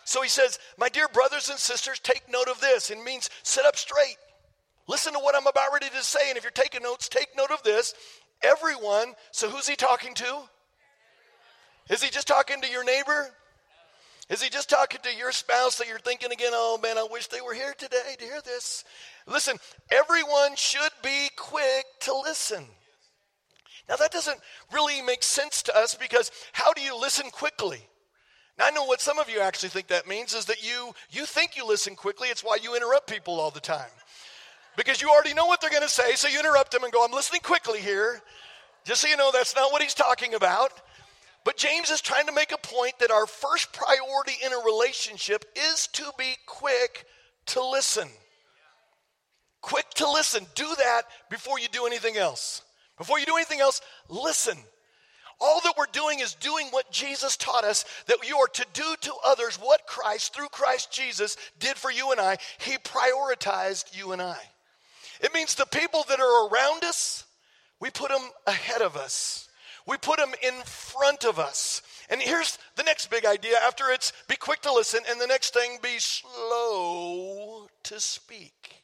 So 0.06 0.22
he 0.22 0.30
says, 0.30 0.58
My 0.78 0.88
dear 0.88 1.06
brothers 1.08 1.50
and 1.50 1.58
sisters, 1.58 1.98
take 1.98 2.22
note 2.30 2.48
of 2.48 2.60
this. 2.62 2.90
It 2.90 3.02
means 3.04 3.28
sit 3.42 3.66
up 3.66 3.76
straight. 3.76 4.16
Listen 4.88 5.12
to 5.12 5.18
what 5.18 5.34
I'm 5.34 5.46
about 5.46 5.72
ready 5.72 5.90
to 5.90 6.02
say. 6.02 6.28
And 6.28 6.38
if 6.38 6.44
you're 6.44 6.50
taking 6.50 6.82
notes, 6.82 7.08
take 7.10 7.28
note 7.36 7.50
of 7.50 7.62
this. 7.62 7.94
Everyone, 8.42 9.14
so 9.32 9.50
who's 9.50 9.68
he 9.68 9.76
talking 9.76 10.14
to? 10.14 10.42
Is 11.90 12.02
he 12.02 12.10
just 12.10 12.26
talking 12.26 12.62
to 12.62 12.70
your 12.70 12.84
neighbor? 12.84 13.30
Is 14.30 14.42
he 14.42 14.48
just 14.48 14.70
talking 14.70 15.00
to 15.02 15.14
your 15.14 15.32
spouse 15.32 15.76
that 15.78 15.88
you're 15.88 15.98
thinking 15.98 16.32
again, 16.32 16.52
oh 16.54 16.78
man, 16.82 16.96
I 16.96 17.06
wish 17.10 17.26
they 17.26 17.42
were 17.42 17.52
here 17.52 17.74
today 17.76 18.16
to 18.18 18.24
hear 18.24 18.40
this? 18.42 18.84
Listen, 19.26 19.56
everyone 19.90 20.56
should 20.56 20.92
be 21.02 21.28
quick 21.36 21.84
to 22.00 22.14
listen. 22.14 22.66
Now, 23.88 23.96
that 23.96 24.12
doesn't 24.12 24.40
really 24.72 25.02
make 25.02 25.22
sense 25.22 25.62
to 25.64 25.76
us 25.76 25.94
because 25.94 26.30
how 26.52 26.72
do 26.72 26.80
you 26.80 26.98
listen 26.98 27.30
quickly? 27.30 27.82
Now, 28.58 28.66
I 28.66 28.70
know 28.70 28.84
what 28.84 29.02
some 29.02 29.18
of 29.18 29.28
you 29.28 29.40
actually 29.40 29.68
think 29.68 29.88
that 29.88 30.08
means 30.08 30.32
is 30.32 30.46
that 30.46 30.66
you, 30.66 30.94
you 31.10 31.26
think 31.26 31.56
you 31.56 31.66
listen 31.66 31.94
quickly. 31.94 32.28
It's 32.28 32.42
why 32.42 32.58
you 32.62 32.74
interrupt 32.74 33.10
people 33.10 33.38
all 33.38 33.50
the 33.50 33.60
time. 33.60 33.90
Because 34.76 35.02
you 35.02 35.10
already 35.10 35.34
know 35.34 35.46
what 35.46 35.60
they're 35.60 35.70
going 35.70 35.82
to 35.82 35.88
say, 35.88 36.14
so 36.14 36.28
you 36.28 36.40
interrupt 36.40 36.72
them 36.72 36.82
and 36.82 36.92
go, 36.92 37.04
I'm 37.04 37.12
listening 37.12 37.42
quickly 37.42 37.80
here. 37.80 38.22
Just 38.84 39.02
so 39.02 39.08
you 39.08 39.16
know, 39.16 39.30
that's 39.32 39.54
not 39.54 39.70
what 39.70 39.82
he's 39.82 39.94
talking 39.94 40.34
about. 40.34 40.72
But 41.44 41.58
James 41.58 41.90
is 41.90 42.00
trying 42.00 42.26
to 42.26 42.32
make 42.32 42.52
a 42.52 42.58
point 42.58 42.98
that 43.00 43.10
our 43.10 43.26
first 43.26 43.72
priority 43.72 44.32
in 44.44 44.52
a 44.52 44.64
relationship 44.64 45.44
is 45.54 45.86
to 45.88 46.04
be 46.18 46.36
quick 46.46 47.04
to 47.46 47.62
listen. 47.62 48.08
Quick 49.60 49.88
to 49.96 50.10
listen. 50.10 50.46
Do 50.54 50.66
that 50.78 51.02
before 51.30 51.58
you 51.58 51.68
do 51.68 51.86
anything 51.86 52.16
else. 52.16 52.62
Before 52.96 53.18
you 53.18 53.26
do 53.26 53.36
anything 53.36 53.60
else, 53.60 53.82
listen. 54.08 54.56
All 55.40 55.60
that 55.64 55.74
we're 55.76 55.86
doing 55.92 56.20
is 56.20 56.34
doing 56.34 56.68
what 56.70 56.90
Jesus 56.90 57.36
taught 57.36 57.64
us 57.64 57.84
that 58.06 58.26
you 58.26 58.38
are 58.38 58.48
to 58.48 58.66
do 58.72 58.94
to 59.02 59.12
others 59.26 59.56
what 59.56 59.86
Christ, 59.86 60.34
through 60.34 60.48
Christ 60.48 60.92
Jesus, 60.92 61.36
did 61.58 61.76
for 61.76 61.90
you 61.90 62.12
and 62.12 62.20
I. 62.20 62.38
He 62.58 62.76
prioritized 62.78 63.96
you 63.96 64.12
and 64.12 64.22
I. 64.22 64.38
It 65.20 65.34
means 65.34 65.54
the 65.54 65.66
people 65.66 66.04
that 66.08 66.20
are 66.20 66.48
around 66.48 66.84
us, 66.84 67.24
we 67.80 67.90
put 67.90 68.10
them 68.10 68.30
ahead 68.46 68.80
of 68.80 68.96
us. 68.96 69.48
We 69.86 69.96
put 69.98 70.18
them 70.18 70.32
in 70.42 70.54
front 70.64 71.24
of 71.24 71.38
us. 71.38 71.82
And 72.08 72.20
here's 72.20 72.58
the 72.76 72.82
next 72.82 73.10
big 73.10 73.24
idea 73.24 73.56
after 73.66 73.90
it's 73.90 74.12
be 74.28 74.36
quick 74.36 74.62
to 74.62 74.72
listen, 74.72 75.00
and 75.08 75.20
the 75.20 75.26
next 75.26 75.54
thing, 75.54 75.78
be 75.82 75.98
slow 75.98 77.68
to 77.84 78.00
speak. 78.00 78.82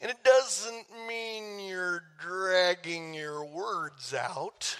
And 0.00 0.10
it 0.10 0.22
doesn't 0.22 0.86
mean 1.08 1.60
you're 1.60 2.02
dragging 2.20 3.14
your 3.14 3.44
words 3.44 4.12
out. 4.14 4.76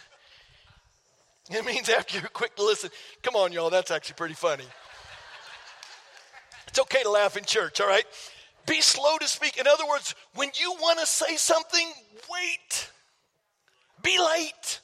It 1.51 1.65
means 1.65 1.89
after 1.89 2.19
you're 2.19 2.29
quick 2.29 2.57
to 2.57 2.65
listen. 2.65 2.91
Come 3.23 3.37
on, 3.37 3.53
y'all, 3.53 3.71
that's 3.71 3.91
actually 3.91 4.17
pretty 4.17 4.35
funny. 4.35 4.65
It's 6.69 6.79
okay 6.81 7.03
to 7.03 7.11
laugh 7.11 7.37
in 7.37 7.45
church, 7.45 7.81
all 7.81 7.87
right? 7.87 8.05
Be 8.67 8.81
slow 8.81 9.17
to 9.19 9.29
speak. 9.29 9.59
In 9.59 9.67
other 9.67 9.87
words, 9.87 10.15
when 10.35 10.51
you 10.61 10.73
want 10.73 10.99
to 10.99 11.07
say 11.07 11.37
something, 11.37 11.87
wait. 12.31 12.91
Be 14.03 14.19
late. 14.19 14.81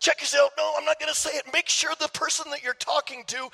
Check 0.00 0.20
yourself. 0.20 0.52
No, 0.56 0.74
I'm 0.78 0.84
not 0.84 1.00
going 1.00 1.12
to 1.12 1.18
say 1.18 1.30
it. 1.30 1.44
Make 1.52 1.68
sure 1.68 1.92
the 1.98 2.08
person 2.08 2.50
that 2.50 2.62
you're 2.62 2.74
talking 2.74 3.24
to 3.26 3.48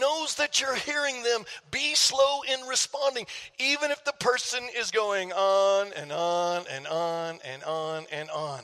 knows 0.00 0.36
that 0.36 0.60
you're 0.60 0.74
hearing 0.74 1.22
them. 1.22 1.44
Be 1.70 1.94
slow 1.94 2.40
in 2.42 2.66
responding, 2.66 3.26
even 3.58 3.90
if 3.90 4.02
the 4.04 4.14
person 4.14 4.62
is 4.76 4.90
going 4.90 5.32
on 5.32 5.92
and 5.94 6.10
on 6.10 6.64
and 6.70 6.86
on 6.86 7.38
and 7.44 7.62
on 7.64 8.06
and 8.10 8.30
on. 8.30 8.60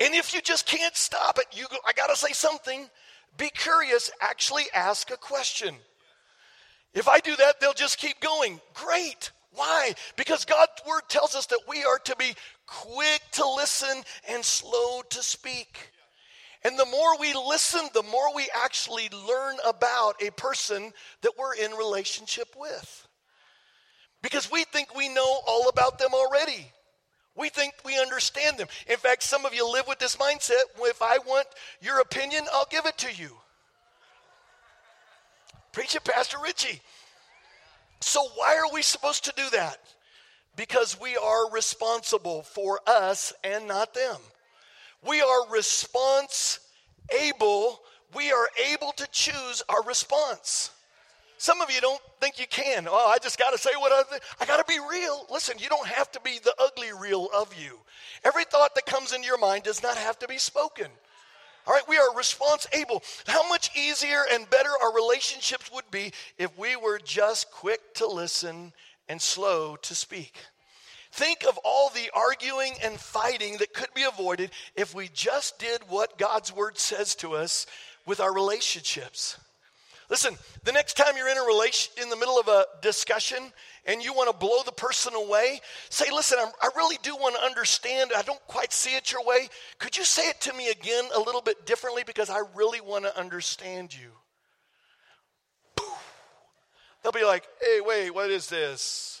And 0.00 0.14
if 0.14 0.34
you 0.34 0.40
just 0.40 0.66
can't 0.66 0.96
stop 0.96 1.38
it, 1.38 1.46
you 1.52 1.66
go, 1.68 1.78
I 1.86 1.92
got 1.92 2.08
to 2.08 2.16
say 2.16 2.32
something. 2.32 2.88
Be 3.36 3.50
curious. 3.50 4.10
Actually, 4.20 4.64
ask 4.72 5.10
a 5.10 5.16
question. 5.16 5.74
If 6.92 7.08
I 7.08 7.18
do 7.18 7.34
that, 7.36 7.60
they'll 7.60 7.72
just 7.72 7.98
keep 7.98 8.20
going. 8.20 8.60
Great. 8.72 9.32
Why? 9.52 9.94
Because 10.16 10.44
God's 10.44 10.70
word 10.86 11.02
tells 11.08 11.34
us 11.34 11.46
that 11.46 11.60
we 11.68 11.84
are 11.84 11.98
to 12.04 12.16
be 12.16 12.34
quick 12.66 13.20
to 13.32 13.48
listen 13.56 14.02
and 14.28 14.44
slow 14.44 15.02
to 15.10 15.22
speak. 15.22 15.90
And 16.64 16.78
the 16.78 16.86
more 16.86 17.18
we 17.18 17.34
listen, 17.34 17.88
the 17.92 18.02
more 18.02 18.34
we 18.34 18.48
actually 18.54 19.10
learn 19.10 19.56
about 19.66 20.22
a 20.22 20.30
person 20.30 20.92
that 21.20 21.32
we're 21.38 21.54
in 21.54 21.72
relationship 21.72 22.48
with. 22.58 23.06
Because 24.22 24.50
we 24.50 24.64
think 24.64 24.94
we 24.96 25.10
know 25.10 25.40
all 25.46 25.68
about 25.68 25.98
them 25.98 26.14
already. 26.14 26.66
We 27.36 27.50
think 27.50 27.74
we 27.84 27.98
understand 27.98 28.56
them. 28.56 28.68
In 28.86 28.96
fact, 28.96 29.22
some 29.22 29.44
of 29.44 29.54
you 29.54 29.70
live 29.70 29.86
with 29.86 29.98
this 29.98 30.16
mindset 30.16 30.62
if 30.78 31.02
I 31.02 31.18
want 31.18 31.46
your 31.82 32.00
opinion, 32.00 32.44
I'll 32.52 32.68
give 32.70 32.86
it 32.86 32.96
to 32.98 33.12
you. 33.12 33.30
Preach 35.72 35.94
it, 35.96 36.04
Pastor 36.04 36.38
Richie. 36.42 36.80
So, 38.00 38.22
why 38.36 38.56
are 38.56 38.72
we 38.72 38.82
supposed 38.82 39.24
to 39.24 39.32
do 39.36 39.50
that? 39.50 39.78
Because 40.56 40.98
we 41.00 41.16
are 41.16 41.50
responsible 41.50 42.42
for 42.42 42.80
us 42.86 43.32
and 43.42 43.66
not 43.66 43.92
them. 43.92 44.16
We 45.06 45.20
are 45.20 45.48
response 45.50 46.60
able, 47.10 47.80
we 48.14 48.32
are 48.32 48.48
able 48.72 48.92
to 48.92 49.06
choose 49.12 49.62
our 49.68 49.82
response. 49.82 50.70
Some 51.36 51.60
of 51.60 51.70
you 51.70 51.80
don't 51.80 52.00
think 52.20 52.38
you 52.38 52.46
can. 52.46 52.86
Oh, 52.88 53.08
I 53.08 53.18
just 53.18 53.38
got 53.38 53.50
to 53.50 53.58
say 53.58 53.70
what 53.76 53.92
I 53.92 54.02
think. 54.04 54.22
I 54.40 54.46
got 54.46 54.66
to 54.66 54.72
be 54.72 54.78
real. 54.90 55.26
Listen, 55.30 55.58
you 55.58 55.68
don't 55.68 55.86
have 55.86 56.10
to 56.12 56.20
be 56.20 56.38
the 56.42 56.54
ugly 56.58 56.88
real 56.98 57.28
of 57.34 57.52
you. 57.60 57.80
Every 58.24 58.44
thought 58.44 58.74
that 58.74 58.86
comes 58.86 59.12
into 59.12 59.26
your 59.26 59.38
mind 59.38 59.64
does 59.64 59.82
not 59.82 59.96
have 59.98 60.18
to 60.20 60.28
be 60.28 60.38
spoken. 60.38 60.86
All 61.66 61.74
right, 61.74 61.86
we 61.88 61.96
are 61.96 62.14
response 62.16 62.66
able. 62.72 63.02
How 63.26 63.46
much 63.48 63.76
easier 63.76 64.24
and 64.32 64.48
better 64.48 64.70
our 64.82 64.94
relationships 64.94 65.70
would 65.72 65.90
be 65.90 66.12
if 66.38 66.56
we 66.58 66.76
were 66.76 66.98
just 66.98 67.50
quick 67.50 67.94
to 67.94 68.06
listen 68.06 68.72
and 69.08 69.20
slow 69.20 69.76
to 69.76 69.94
speak. 69.94 70.36
Think 71.14 71.44
of 71.46 71.56
all 71.58 71.90
the 71.90 72.10
arguing 72.12 72.72
and 72.82 72.98
fighting 72.98 73.58
that 73.58 73.72
could 73.72 73.94
be 73.94 74.02
avoided 74.02 74.50
if 74.74 74.96
we 74.96 75.08
just 75.14 75.60
did 75.60 75.80
what 75.88 76.18
God's 76.18 76.52
word 76.52 76.76
says 76.76 77.14
to 77.16 77.34
us 77.34 77.66
with 78.04 78.18
our 78.18 78.34
relationships. 78.34 79.38
Listen, 80.10 80.36
the 80.64 80.72
next 80.72 80.96
time 80.96 81.16
you're 81.16 81.28
in 81.28 81.38
a 81.38 81.44
relation 81.44 81.92
in 82.02 82.10
the 82.10 82.16
middle 82.16 82.36
of 82.36 82.48
a 82.48 82.64
discussion 82.82 83.38
and 83.86 84.02
you 84.02 84.12
want 84.12 84.28
to 84.28 84.36
blow 84.36 84.64
the 84.64 84.72
person 84.72 85.14
away, 85.14 85.60
say, 85.88 86.06
"Listen, 86.12 86.38
I'm, 86.40 86.50
i 86.60 86.70
really 86.74 86.98
do 87.04 87.14
want 87.14 87.36
to 87.36 87.44
understand. 87.44 88.10
I 88.16 88.22
don't 88.22 88.44
quite 88.48 88.72
see 88.72 88.96
it 88.96 89.12
your 89.12 89.24
way. 89.24 89.48
Could 89.78 89.96
you 89.96 90.04
say 90.04 90.28
it 90.30 90.40
to 90.40 90.52
me 90.52 90.70
again 90.70 91.04
a 91.14 91.20
little 91.20 91.42
bit 91.42 91.64
differently 91.64 92.02
because 92.04 92.28
I 92.28 92.40
really 92.56 92.80
want 92.80 93.04
to 93.04 93.16
understand 93.16 93.94
you?" 93.94 94.10
They'll 97.04 97.12
be 97.12 97.22
like, 97.24 97.46
"Hey, 97.60 97.80
wait, 97.80 98.10
what 98.10 98.30
is 98.30 98.48
this? 98.48 99.13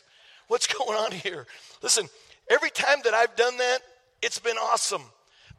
What's 0.48 0.66
going 0.78 0.98
on 0.98 1.12
here?" 1.12 1.46
Listen, 1.82 2.08
every 2.48 2.70
time 2.70 2.98
that 3.04 3.14
I've 3.14 3.36
done 3.36 3.56
that, 3.58 3.80
it's 4.22 4.38
been 4.38 4.56
awesome. 4.56 5.02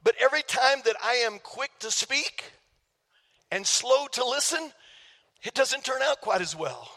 But 0.03 0.15
every 0.21 0.43
time 0.43 0.79
that 0.85 0.95
I 1.03 1.15
am 1.25 1.39
quick 1.39 1.71
to 1.79 1.89
speak 1.89 2.43
and 3.51 3.65
slow 3.65 4.07
to 4.13 4.23
listen, 4.23 4.71
it 5.43 5.53
doesn't 5.53 5.83
turn 5.83 6.01
out 6.03 6.21
quite 6.21 6.41
as 6.41 6.55
well. 6.55 6.91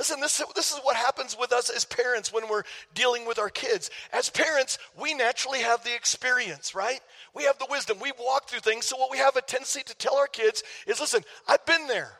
Listen, 0.00 0.20
this, 0.20 0.42
this 0.54 0.72
is 0.72 0.78
what 0.82 0.96
happens 0.96 1.36
with 1.38 1.52
us 1.52 1.68
as 1.68 1.84
parents 1.84 2.32
when 2.32 2.48
we're 2.48 2.62
dealing 2.94 3.26
with 3.26 3.38
our 3.38 3.50
kids. 3.50 3.90
As 4.14 4.30
parents, 4.30 4.78
we 4.98 5.12
naturally 5.12 5.58
have 5.58 5.84
the 5.84 5.94
experience, 5.94 6.74
right? 6.74 7.00
We 7.34 7.44
have 7.44 7.58
the 7.58 7.66
wisdom. 7.68 7.98
We've 8.00 8.14
walked 8.18 8.48
through 8.48 8.60
things. 8.60 8.86
So, 8.86 8.96
what 8.96 9.10
we 9.10 9.18
have 9.18 9.36
a 9.36 9.42
tendency 9.42 9.82
to 9.82 9.94
tell 9.96 10.16
our 10.16 10.26
kids 10.26 10.62
is 10.86 11.00
listen, 11.00 11.22
I've 11.46 11.66
been 11.66 11.86
there. 11.86 12.12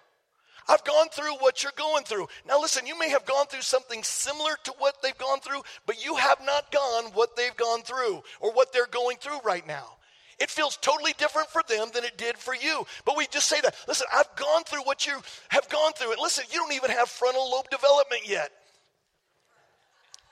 I've 0.68 0.84
gone 0.84 1.08
through 1.10 1.34
what 1.36 1.62
you're 1.62 1.72
going 1.76 2.04
through. 2.04 2.28
Now, 2.46 2.60
listen, 2.60 2.86
you 2.86 2.98
may 2.98 3.08
have 3.10 3.24
gone 3.24 3.46
through 3.46 3.62
something 3.62 4.02
similar 4.02 4.52
to 4.64 4.74
what 4.78 5.02
they've 5.02 5.16
gone 5.16 5.40
through, 5.40 5.62
but 5.86 6.04
you 6.04 6.16
have 6.16 6.38
not 6.44 6.70
gone 6.70 7.12
what 7.12 7.36
they've 7.36 7.56
gone 7.56 7.82
through 7.82 8.22
or 8.40 8.52
what 8.52 8.72
they're 8.72 8.86
going 8.86 9.16
through 9.18 9.40
right 9.44 9.66
now. 9.66 9.96
It 10.38 10.48
feels 10.48 10.78
totally 10.78 11.12
different 11.18 11.48
for 11.48 11.62
them 11.68 11.88
than 11.92 12.04
it 12.04 12.16
did 12.16 12.38
for 12.38 12.54
you. 12.54 12.86
But 13.04 13.16
we 13.18 13.26
just 13.30 13.46
say 13.46 13.60
that, 13.60 13.74
listen, 13.86 14.06
I've 14.12 14.34
gone 14.36 14.64
through 14.64 14.82
what 14.84 15.06
you 15.06 15.20
have 15.50 15.68
gone 15.68 15.92
through. 15.92 16.12
And 16.12 16.20
listen, 16.20 16.44
you 16.50 16.58
don't 16.58 16.72
even 16.72 16.90
have 16.90 17.10
frontal 17.10 17.50
lobe 17.50 17.68
development 17.70 18.22
yet. 18.26 18.50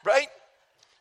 Right? 0.05 0.29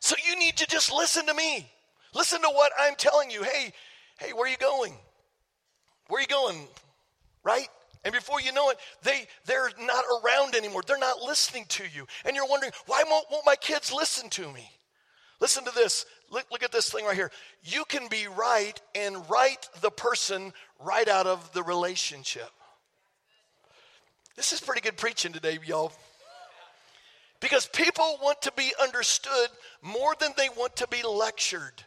So 0.00 0.14
you 0.28 0.38
need 0.38 0.58
to 0.58 0.66
just 0.66 0.92
listen 0.92 1.24
to 1.26 1.34
me. 1.34 1.70
Listen 2.14 2.42
to 2.42 2.48
what 2.48 2.70
I'm 2.78 2.94
telling 2.96 3.30
you. 3.30 3.42
Hey, 3.42 3.72
hey, 4.18 4.34
where 4.34 4.44
are 4.44 4.48
you 4.48 4.58
going? 4.58 4.94
Where 6.08 6.18
are 6.18 6.22
you 6.22 6.26
going? 6.26 6.68
Right? 7.42 7.68
And 8.08 8.14
before 8.14 8.40
you 8.40 8.52
know 8.52 8.70
it, 8.70 8.78
they, 9.02 9.26
they're 9.44 9.68
not 9.82 10.02
around 10.24 10.54
anymore. 10.54 10.80
They're 10.86 10.96
not 10.96 11.20
listening 11.20 11.66
to 11.68 11.84
you. 11.94 12.06
And 12.24 12.34
you're 12.34 12.48
wondering, 12.48 12.72
why 12.86 13.04
won't, 13.06 13.26
won't 13.30 13.44
my 13.44 13.54
kids 13.54 13.92
listen 13.92 14.30
to 14.30 14.50
me? 14.50 14.70
Listen 15.40 15.62
to 15.66 15.70
this. 15.74 16.06
Look, 16.30 16.46
look 16.50 16.62
at 16.62 16.72
this 16.72 16.90
thing 16.90 17.04
right 17.04 17.14
here. 17.14 17.30
You 17.62 17.84
can 17.84 18.08
be 18.08 18.26
right 18.26 18.80
and 18.94 19.28
write 19.28 19.68
the 19.82 19.90
person 19.90 20.54
right 20.82 21.06
out 21.06 21.26
of 21.26 21.52
the 21.52 21.62
relationship. 21.62 22.48
This 24.36 24.54
is 24.54 24.60
pretty 24.62 24.80
good 24.80 24.96
preaching 24.96 25.34
today, 25.34 25.58
y'all. 25.66 25.92
Because 27.40 27.66
people 27.66 28.18
want 28.22 28.40
to 28.40 28.52
be 28.56 28.72
understood 28.80 29.50
more 29.82 30.14
than 30.18 30.30
they 30.38 30.48
want 30.56 30.76
to 30.76 30.88
be 30.88 31.02
lectured. 31.02 31.84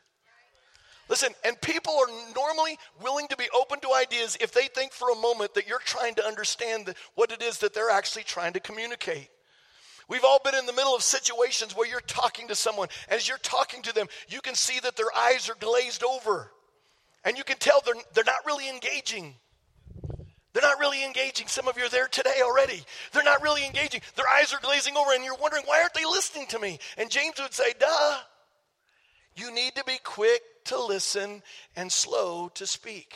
Listen, 1.10 1.34
and 1.44 1.60
people 1.62 1.94
are 1.94 2.34
normally 2.36 2.78
willing 3.02 3.28
to 3.28 3.38
be 3.38 3.50
open 3.54 3.80
to 3.82 3.94
ideas 3.94 4.38
if 4.40 4.54
they 4.54 4.68
think 4.68 4.94
for 4.94 5.10
a 5.10 5.16
moment 5.16 5.54
that 5.56 5.68
you're 5.68 5.80
trying 5.80 6.16
to 6.16 6.26
understand 6.26 6.94
what 7.16 7.32
it 7.32 7.42
is 7.42 7.58
that 7.60 7.74
they're 7.74 7.90
actually 7.90 8.24
trying 8.24 8.54
to 8.54 8.60
communicate. 8.60 9.30
We've 10.08 10.26
all 10.26 10.40
been 10.44 10.56
in 10.56 10.66
the 10.66 10.74
middle 10.74 10.96
of 10.96 11.04
situations 11.04 11.76
where 11.76 11.88
you're 11.88 12.02
talking 12.02 12.50
to 12.50 12.56
someone. 12.56 12.90
As 13.10 13.28
you're 13.28 13.38
talking 13.38 13.82
to 13.84 13.94
them, 13.94 14.08
you 14.30 14.42
can 14.42 14.56
see 14.56 14.80
that 14.82 14.96
their 14.96 15.14
eyes 15.18 15.50
are 15.50 15.56
glazed 15.60 16.04
over. 16.04 16.52
And 17.24 17.38
you 17.38 17.44
can 17.44 17.58
tell 17.58 17.82
they're, 17.86 17.96
they're 18.14 18.24
not 18.24 18.46
really 18.46 18.68
engaging. 18.68 19.36
They're 20.54 20.62
not 20.62 20.80
really 20.80 21.06
engaging. 21.06 21.48
Some 21.48 21.68
of 21.68 21.78
you 21.78 21.86
are 21.86 21.90
there 21.90 22.08
today 22.08 22.42
already. 22.44 22.84
They're 23.14 23.24
not 23.24 23.42
really 23.42 23.66
engaging. 23.66 24.02
Their 24.16 24.26
eyes 24.28 24.54
are 24.54 24.60
glazing 24.62 24.98
over, 24.98 25.14
and 25.14 25.24
you're 25.24 25.36
wondering, 25.36 25.64
why 25.66 25.82
aren't 25.82 25.94
they 25.94 26.04
listening 26.06 26.48
to 26.48 26.60
me? 26.60 26.80
And 26.98 27.10
James 27.10 27.36
would 27.40 27.54
say, 27.54 27.74
duh. 27.80 28.18
You 29.36 29.54
need 29.54 29.76
to 29.76 29.84
be 29.84 30.00
quick 30.04 30.42
to 30.66 30.80
listen 30.80 31.42
and 31.76 31.92
slow 31.92 32.50
to 32.56 32.66
speak. 32.68 33.16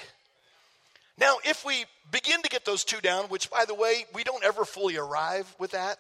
Now, 1.18 1.38
if 1.46 1.66
we 1.66 1.86
begin 2.12 2.42
to 2.42 2.50
get 2.50 2.66
those 2.66 2.84
two 2.84 3.00
down, 3.00 3.26
which 3.26 3.50
by 3.50 3.66
the 3.66 3.74
way, 3.74 4.06
we 4.14 4.24
don't 4.24 4.44
ever 4.44 4.66
fully 4.66 4.98
arrive 4.98 5.54
with 5.60 5.72
that, 5.72 5.98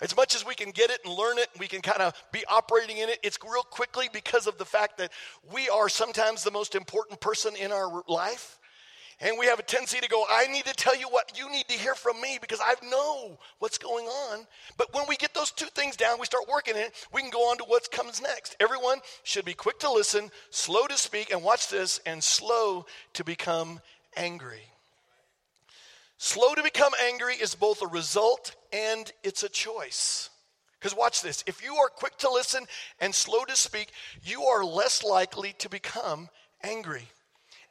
as 0.00 0.14
much 0.14 0.34
as 0.34 0.44
we 0.44 0.54
can 0.54 0.70
get 0.70 0.90
it 0.90 1.00
and 1.04 1.14
learn 1.14 1.38
it, 1.38 1.48
we 1.58 1.66
can 1.66 1.80
kind 1.80 2.02
of 2.02 2.12
be 2.30 2.44
operating 2.46 2.98
in 2.98 3.08
it, 3.08 3.18
it's 3.22 3.38
real 3.42 3.62
quickly 3.62 4.08
because 4.12 4.46
of 4.46 4.58
the 4.58 4.64
fact 4.64 4.98
that 4.98 5.10
we 5.52 5.68
are 5.68 5.88
sometimes 5.88 6.44
the 6.44 6.50
most 6.50 6.74
important 6.74 7.20
person 7.20 7.56
in 7.56 7.72
our 7.72 8.02
life. 8.06 8.58
And 9.20 9.38
we 9.38 9.46
have 9.46 9.58
a 9.58 9.62
tendency 9.62 9.98
to 9.98 10.08
go, 10.08 10.26
I 10.28 10.46
need 10.48 10.66
to 10.66 10.74
tell 10.74 10.94
you 10.94 11.08
what 11.08 11.38
you 11.38 11.50
need 11.50 11.66
to 11.68 11.78
hear 11.78 11.94
from 11.94 12.20
me 12.20 12.38
because 12.38 12.60
I 12.62 12.74
know 12.86 13.38
what's 13.60 13.78
going 13.78 14.04
on. 14.04 14.46
But 14.76 14.92
when 14.92 15.04
we 15.08 15.16
get 15.16 15.32
those 15.32 15.50
two 15.50 15.66
things 15.66 15.96
down, 15.96 16.20
we 16.20 16.26
start 16.26 16.48
working 16.52 16.76
it, 16.76 16.92
we 17.14 17.22
can 17.22 17.30
go 17.30 17.50
on 17.50 17.56
to 17.58 17.64
what 17.64 17.90
comes 17.90 18.20
next. 18.20 18.56
Everyone 18.60 18.98
should 19.22 19.46
be 19.46 19.54
quick 19.54 19.78
to 19.80 19.90
listen, 19.90 20.30
slow 20.50 20.86
to 20.86 20.98
speak, 20.98 21.30
and 21.32 21.42
watch 21.42 21.70
this, 21.70 21.98
and 22.04 22.22
slow 22.22 22.84
to 23.14 23.24
become 23.24 23.80
angry. 24.18 24.64
Slow 26.18 26.54
to 26.54 26.62
become 26.62 26.92
angry 27.06 27.34
is 27.34 27.54
both 27.54 27.80
a 27.82 27.86
result 27.86 28.54
and 28.70 29.10
it's 29.22 29.42
a 29.42 29.48
choice. 29.48 30.28
Because 30.78 30.96
watch 30.96 31.22
this 31.22 31.42
if 31.46 31.64
you 31.64 31.76
are 31.76 31.88
quick 31.88 32.18
to 32.18 32.30
listen 32.30 32.66
and 33.00 33.14
slow 33.14 33.44
to 33.44 33.56
speak, 33.56 33.92
you 34.22 34.42
are 34.44 34.64
less 34.64 35.02
likely 35.02 35.54
to 35.58 35.70
become 35.70 36.28
angry. 36.62 37.08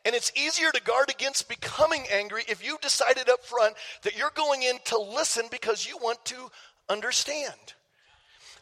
And 0.05 0.13
it's 0.13 0.31
easier 0.35 0.71
to 0.71 0.81
guard 0.81 1.09
against 1.09 1.49
becoming 1.49 2.05
angry 2.11 2.43
if 2.47 2.63
you've 2.63 2.81
decided 2.81 3.27
up 3.27 3.43
front 3.43 3.75
that 4.03 4.15
you're 4.15 4.31
going 4.35 4.61
in 4.61 4.77
to 4.85 4.99
listen 4.99 5.45
because 5.49 5.87
you 5.87 5.97
want 5.97 6.23
to 6.25 6.51
understand. 6.87 7.73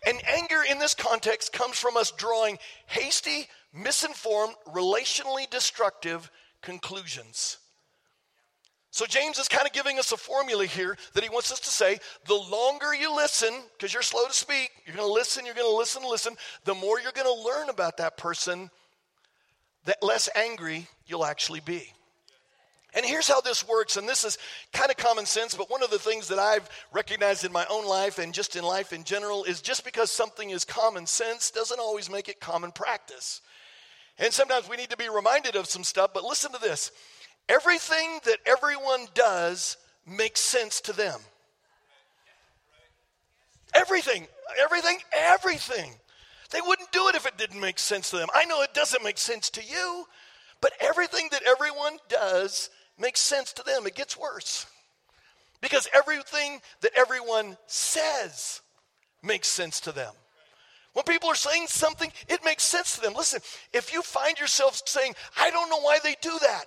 And 0.08 0.22
anger 0.26 0.62
in 0.70 0.80
this 0.80 0.96
context 0.96 1.52
comes 1.52 1.78
from 1.78 1.98
us 1.98 2.12
drawing 2.12 2.60
hasty, 2.88 3.48
misinformed, 3.74 4.56
relationally 4.68 5.50
destructive 5.50 6.32
conclusions. 6.62 7.58
So, 8.92 9.08
James 9.08 9.40
is 9.40 9.48
kind 9.48 9.66
of 9.66 9.74
giving 9.74 9.98
us 9.98 10.12
a 10.12 10.18
formula 10.18 10.68
here 10.68 10.96
that 11.14 11.24
he 11.24 11.30
wants 11.30 11.52
us 11.52 11.60
to 11.62 11.70
say 11.70 11.98
the 12.28 12.36
longer 12.36 12.94
you 12.94 13.16
listen, 13.16 13.52
because 13.76 13.92
you're 13.92 14.04
slow 14.04 14.28
to 14.28 14.34
speak, 14.34 14.70
you're 14.86 14.96
going 14.96 15.08
to 15.08 15.12
listen, 15.12 15.48
you're 15.48 15.56
going 15.56 15.70
to 15.70 15.76
listen, 15.76 16.04
listen, 16.08 16.36
the 16.64 16.76
more 16.76 17.00
you're 17.00 17.12
going 17.12 17.26
to 17.26 17.44
learn 17.44 17.70
about 17.70 17.98
that 17.98 18.18
person, 18.18 18.70
the 19.86 19.96
less 20.02 20.30
angry 20.36 20.88
you'll 21.08 21.26
actually 21.26 21.60
be. 21.60 21.94
And 22.96 23.06
here's 23.06 23.28
how 23.28 23.42
this 23.42 23.68
works, 23.68 23.98
and 23.98 24.08
this 24.08 24.24
is 24.24 24.38
kind 24.72 24.92
of 24.92 24.98
common 24.98 25.26
sense, 25.26 25.56
but 25.56 25.70
one 25.70 25.82
of 25.82 25.90
the 25.90 25.98
things 25.98 26.28
that 26.28 26.38
I've 26.38 26.70
recognized 26.92 27.44
in 27.44 27.52
my 27.52 27.66
own 27.70 27.88
life 27.88 28.20
and 28.20 28.34
just 28.34 28.56
in 28.56 28.64
life 28.64 28.94
in 28.94 29.04
general 29.04 29.44
is 29.46 29.62
just 29.62 29.84
because 29.84 30.12
something 30.12 30.52
is 30.52 30.64
common 30.64 31.08
sense 31.08 31.50
doesn't 31.50 31.80
always 31.80 32.12
make 32.12 32.30
it 32.30 32.40
common 32.40 32.72
practice. 32.72 33.42
And 34.20 34.32
sometimes 34.32 34.70
we 34.70 34.78
need 34.78 34.92
to 34.92 34.98
be 34.98 35.10
reminded 35.10 35.56
of 35.56 35.66
some 35.66 35.84
stuff, 35.84 36.12
but 36.14 36.24
listen 36.24 36.52
to 36.52 36.60
this 36.60 36.92
everything 37.50 38.20
that 38.26 38.38
everyone 38.46 39.08
does 39.16 39.78
makes 40.06 40.40
sense 40.40 40.80
to 40.82 40.94
them. 40.94 41.20
Everything, 43.74 44.28
everything, 44.60 44.98
everything. 45.12 45.96
They 46.54 46.62
wouldn't 46.62 46.92
do 46.92 47.08
it 47.10 47.16
if 47.16 47.26
it 47.26 47.38
didn't 47.38 47.60
make 47.60 47.80
sense 47.80 48.12
to 48.12 48.18
them. 48.18 48.30
I 48.34 48.46
know 48.46 48.62
it 48.62 48.76
doesn't 48.76 49.04
make 49.04 49.18
sense 49.18 49.50
to 49.52 49.64
you, 49.64 50.06
but 50.62 50.72
everything 50.80 51.28
that 51.32 51.42
everyone 51.44 51.98
does 52.08 52.70
makes 52.98 53.20
sense 53.20 53.52
to 53.54 53.64
them. 53.64 53.88
It 53.88 53.96
gets 53.96 54.16
worse. 54.16 54.68
Because 55.62 55.88
everything 55.94 56.62
that 56.82 56.92
everyone 56.96 57.58
says 57.66 58.62
makes 59.24 59.48
sense 59.48 59.80
to 59.82 59.92
them. 59.92 60.14
When 60.94 61.04
people 61.06 61.30
are 61.30 61.36
saying 61.36 61.68
something, 61.68 62.12
it 62.28 62.46
makes 62.46 62.64
sense 62.64 62.96
to 62.96 63.02
them. 63.02 63.14
Listen, 63.16 63.42
if 63.74 63.92
you 63.92 64.04
find 64.04 64.40
yourself 64.40 64.80
saying, 64.86 65.16
I 65.36 65.50
don't 65.50 65.72
know 65.72 65.82
why 65.82 65.98
they 66.04 66.16
do 66.22 66.38
that, 66.40 66.66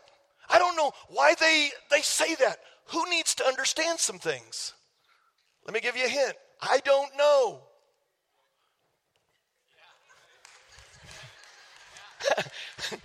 I 0.50 0.58
don't 0.58 0.76
know 0.76 0.90
why 1.08 1.34
they, 1.38 1.70
they 1.92 2.00
say 2.00 2.34
that, 2.36 2.58
who 2.86 3.08
needs 3.08 3.36
to 3.36 3.46
understand 3.46 4.00
some 4.00 4.18
things? 4.18 4.72
Let 5.64 5.74
me 5.74 5.80
give 5.80 5.96
you 5.96 6.06
a 6.06 6.08
hint. 6.08 6.34
I 6.60 6.80
don't 6.84 7.16
know. 7.16 7.62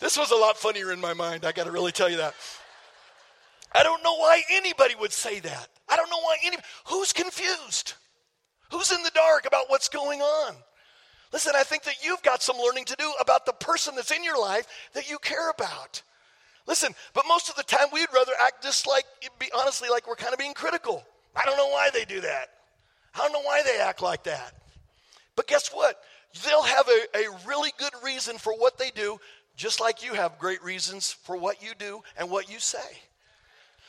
this 0.00 0.16
was 0.16 0.30
a 0.30 0.36
lot 0.36 0.56
funnier 0.56 0.92
in 0.92 1.00
my 1.00 1.14
mind. 1.14 1.44
I 1.44 1.52
got 1.52 1.64
to 1.64 1.72
really 1.72 1.92
tell 1.92 2.08
you 2.08 2.18
that. 2.18 2.34
I 3.74 3.82
don't 3.82 4.02
know 4.02 4.16
why 4.16 4.42
anybody 4.50 4.94
would 4.94 5.12
say 5.12 5.40
that. 5.40 5.68
I 5.88 5.96
don't 5.96 6.10
know 6.10 6.20
why 6.20 6.36
anybody. 6.44 6.66
Who's 6.88 7.12
confused? 7.12 7.94
Who's 8.70 8.92
in 8.92 9.02
the 9.02 9.10
dark 9.14 9.46
about 9.46 9.66
what's 9.68 9.88
going 9.88 10.20
on? 10.20 10.56
Listen, 11.32 11.54
I 11.56 11.62
think 11.62 11.84
that 11.84 12.04
you've 12.04 12.22
got 12.22 12.42
some 12.42 12.56
learning 12.58 12.84
to 12.86 12.96
do 12.98 13.10
about 13.20 13.46
the 13.46 13.52
person 13.54 13.94
that's 13.94 14.10
in 14.10 14.22
your 14.22 14.38
life 14.38 14.66
that 14.92 15.08
you 15.08 15.18
care 15.18 15.50
about. 15.50 16.02
Listen, 16.66 16.94
but 17.14 17.24
most 17.26 17.48
of 17.48 17.56
the 17.56 17.62
time 17.62 17.88
we'd 17.92 18.08
rather 18.14 18.32
act 18.40 18.62
just 18.62 18.86
like, 18.86 19.04
be 19.38 19.50
honestly, 19.56 19.88
like 19.88 20.06
we're 20.06 20.14
kind 20.14 20.32
of 20.32 20.38
being 20.38 20.54
critical. 20.54 21.04
I 21.34 21.44
don't 21.44 21.56
know 21.56 21.68
why 21.68 21.90
they 21.92 22.04
do 22.04 22.20
that. 22.20 22.48
I 23.14 23.18
don't 23.18 23.32
know 23.32 23.42
why 23.42 23.62
they 23.62 23.78
act 23.80 24.02
like 24.02 24.24
that. 24.24 24.52
But 25.34 25.46
guess 25.46 25.70
what? 25.70 25.96
They'll 26.44 26.62
have 26.62 26.88
a, 26.88 27.18
a 27.18 27.38
really 27.46 27.72
good 27.78 27.91
reason 28.12 28.38
for 28.38 28.52
what 28.52 28.78
they 28.78 28.90
do, 28.90 29.18
just 29.56 29.80
like 29.80 30.04
you 30.04 30.14
have 30.14 30.38
great 30.38 30.62
reasons 30.62 31.12
for 31.12 31.36
what 31.36 31.62
you 31.62 31.70
do 31.78 32.02
and 32.18 32.30
what 32.30 32.50
you 32.50 32.58
say. 32.58 32.78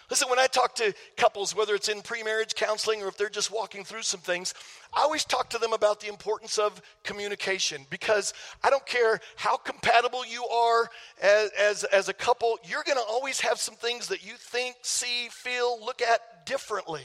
Listen, 0.10 0.30
when 0.30 0.40
I 0.40 0.48
talk 0.48 0.76
to 0.76 0.94
couples, 1.18 1.56
whether 1.56 1.74
it's 1.74 1.90
in 1.90 2.02
pre 2.02 2.24
marriage 2.24 2.56
counseling 2.56 3.02
or 3.02 3.08
if 3.08 3.18
they're 3.18 3.30
just 3.30 3.52
walking 3.52 3.84
through 3.84 4.04
some 4.04 4.20
things, 4.20 4.54
I 4.94 5.02
always 5.02 5.26
talk 5.26 5.50
to 5.52 5.58
them 5.58 5.74
about 5.74 6.00
the 6.00 6.08
importance 6.08 6.58
of 6.58 6.82
communication 7.04 7.86
because 7.90 8.34
I 8.64 8.70
don't 8.70 8.86
care 8.86 9.20
how 9.36 9.58
compatible 9.58 10.26
you 10.26 10.46
are 10.46 10.90
as, 11.22 11.50
as, 11.60 11.84
as 11.86 12.10
a 12.10 12.14
couple, 12.14 12.60
you're 12.64 12.84
going 12.84 12.98
to 12.98 13.04
always 13.10 13.40
have 13.40 13.60
some 13.60 13.76
things 13.76 14.08
that 14.10 14.26
you 14.26 14.34
think, 14.38 14.76
see, 14.84 15.30
feel, 15.32 15.84
look 15.84 16.02
at 16.02 16.46
differently. 16.46 17.04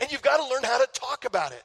And 0.00 0.10
you've 0.10 0.22
got 0.22 0.36
to 0.36 0.52
learn 0.52 0.64
how 0.64 0.78
to 0.78 0.88
talk 0.92 1.24
about 1.24 1.52
it. 1.52 1.62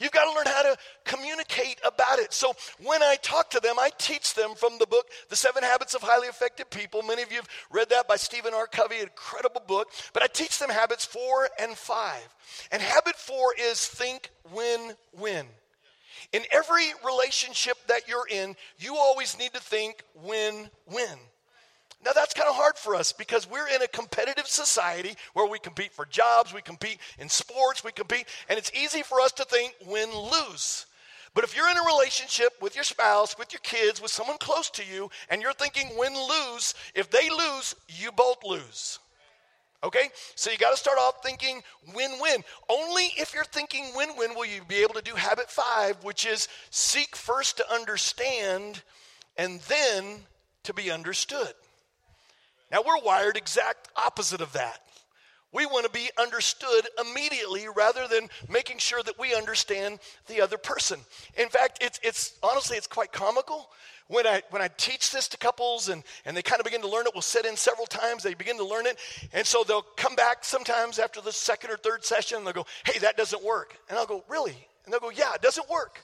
You've 0.00 0.12
got 0.12 0.24
to 0.24 0.36
learn 0.36 0.46
how 0.46 0.62
to 0.62 0.76
communicate 1.04 1.78
about 1.86 2.18
it. 2.18 2.32
So 2.32 2.52
when 2.82 3.02
I 3.02 3.16
talk 3.22 3.50
to 3.50 3.60
them, 3.60 3.76
I 3.78 3.90
teach 3.98 4.34
them 4.34 4.54
from 4.56 4.78
the 4.78 4.86
book, 4.86 5.06
The 5.28 5.36
Seven 5.36 5.62
Habits 5.62 5.94
of 5.94 6.02
Highly 6.02 6.26
Effective 6.26 6.70
People. 6.70 7.02
Many 7.02 7.22
of 7.22 7.30
you 7.30 7.36
have 7.36 7.48
read 7.70 7.90
that 7.90 8.08
by 8.08 8.16
Stephen 8.16 8.54
R. 8.54 8.66
Covey, 8.66 8.96
an 8.96 9.02
incredible 9.02 9.62
book. 9.66 9.88
But 10.12 10.22
I 10.22 10.26
teach 10.26 10.58
them 10.58 10.70
habits 10.70 11.04
four 11.04 11.48
and 11.60 11.76
five. 11.76 12.26
And 12.72 12.80
habit 12.80 13.16
four 13.16 13.54
is 13.60 13.86
think 13.86 14.30
win 14.52 14.94
win. 15.12 15.46
In 16.32 16.42
every 16.50 16.92
relationship 17.04 17.76
that 17.88 18.08
you're 18.08 18.26
in, 18.30 18.56
you 18.78 18.96
always 18.96 19.38
need 19.38 19.52
to 19.52 19.60
think 19.60 20.02
win 20.14 20.70
win. 20.86 21.18
Now, 22.04 22.12
that's 22.14 22.32
kind 22.32 22.48
of 22.48 22.54
hard 22.54 22.76
for 22.76 22.94
us 22.94 23.12
because 23.12 23.48
we're 23.48 23.68
in 23.68 23.82
a 23.82 23.88
competitive 23.88 24.46
society 24.46 25.14
where 25.34 25.46
we 25.46 25.58
compete 25.58 25.92
for 25.92 26.06
jobs, 26.06 26.54
we 26.54 26.62
compete 26.62 26.98
in 27.18 27.28
sports, 27.28 27.84
we 27.84 27.92
compete, 27.92 28.26
and 28.48 28.58
it's 28.58 28.72
easy 28.72 29.02
for 29.02 29.20
us 29.20 29.32
to 29.32 29.44
think 29.44 29.74
win 29.86 30.08
lose. 30.14 30.86
But 31.34 31.44
if 31.44 31.54
you're 31.54 31.70
in 31.70 31.76
a 31.76 31.94
relationship 31.94 32.54
with 32.60 32.74
your 32.74 32.84
spouse, 32.84 33.38
with 33.38 33.52
your 33.52 33.60
kids, 33.60 34.00
with 34.00 34.10
someone 34.10 34.38
close 34.38 34.70
to 34.70 34.82
you, 34.84 35.10
and 35.28 35.42
you're 35.42 35.52
thinking 35.52 35.90
win 35.96 36.14
lose, 36.14 36.74
if 36.94 37.10
they 37.10 37.28
lose, 37.30 37.76
you 37.88 38.10
both 38.12 38.38
lose. 38.44 38.98
Okay? 39.82 40.08
So 40.34 40.50
you 40.50 40.58
got 40.58 40.70
to 40.70 40.76
start 40.76 40.98
off 40.98 41.22
thinking 41.22 41.62
win 41.94 42.12
win. 42.20 42.42
Only 42.68 43.12
if 43.16 43.32
you're 43.34 43.44
thinking 43.44 43.92
win 43.94 44.10
win 44.16 44.34
will 44.34 44.46
you 44.46 44.62
be 44.66 44.82
able 44.82 44.94
to 44.94 45.02
do 45.02 45.14
habit 45.14 45.50
five, 45.50 46.02
which 46.02 46.26
is 46.26 46.48
seek 46.70 47.14
first 47.14 47.58
to 47.58 47.72
understand 47.72 48.82
and 49.36 49.60
then 49.62 50.20
to 50.64 50.74
be 50.74 50.90
understood. 50.90 51.52
Now, 52.70 52.82
we're 52.86 53.02
wired 53.04 53.36
exact 53.36 53.88
opposite 53.96 54.40
of 54.40 54.52
that. 54.52 54.80
We 55.52 55.66
want 55.66 55.84
to 55.84 55.90
be 55.90 56.10
understood 56.18 56.86
immediately 57.00 57.66
rather 57.74 58.06
than 58.06 58.28
making 58.48 58.78
sure 58.78 59.02
that 59.02 59.18
we 59.18 59.34
understand 59.34 59.98
the 60.28 60.40
other 60.40 60.56
person. 60.56 61.00
In 61.36 61.48
fact, 61.48 61.78
it's, 61.80 61.98
it's 62.04 62.38
honestly, 62.42 62.76
it's 62.76 62.86
quite 62.86 63.10
comical. 63.10 63.68
When 64.06 64.26
I, 64.26 64.42
when 64.50 64.62
I 64.62 64.68
teach 64.76 65.10
this 65.10 65.26
to 65.28 65.36
couples 65.36 65.88
and, 65.88 66.04
and 66.24 66.36
they 66.36 66.42
kind 66.42 66.60
of 66.60 66.64
begin 66.64 66.80
to 66.82 66.88
learn 66.88 67.06
it, 67.06 67.12
we'll 67.14 67.22
sit 67.22 67.46
in 67.46 67.56
several 67.56 67.86
times, 67.86 68.22
they 68.22 68.34
begin 68.34 68.58
to 68.58 68.64
learn 68.64 68.86
it. 68.86 68.98
And 69.32 69.44
so 69.44 69.64
they'll 69.66 69.86
come 69.96 70.14
back 70.14 70.44
sometimes 70.44 71.00
after 71.00 71.20
the 71.20 71.32
second 71.32 71.70
or 71.70 71.76
third 71.76 72.04
session 72.04 72.38
and 72.38 72.46
they'll 72.46 72.54
go, 72.54 72.66
hey, 72.84 72.98
that 73.00 73.16
doesn't 73.16 73.42
work. 73.42 73.76
And 73.88 73.98
I'll 73.98 74.06
go, 74.06 74.24
really? 74.28 74.56
And 74.84 74.92
they'll 74.92 75.00
go, 75.00 75.10
yeah, 75.10 75.34
it 75.34 75.42
doesn't 75.42 75.68
work. 75.68 76.00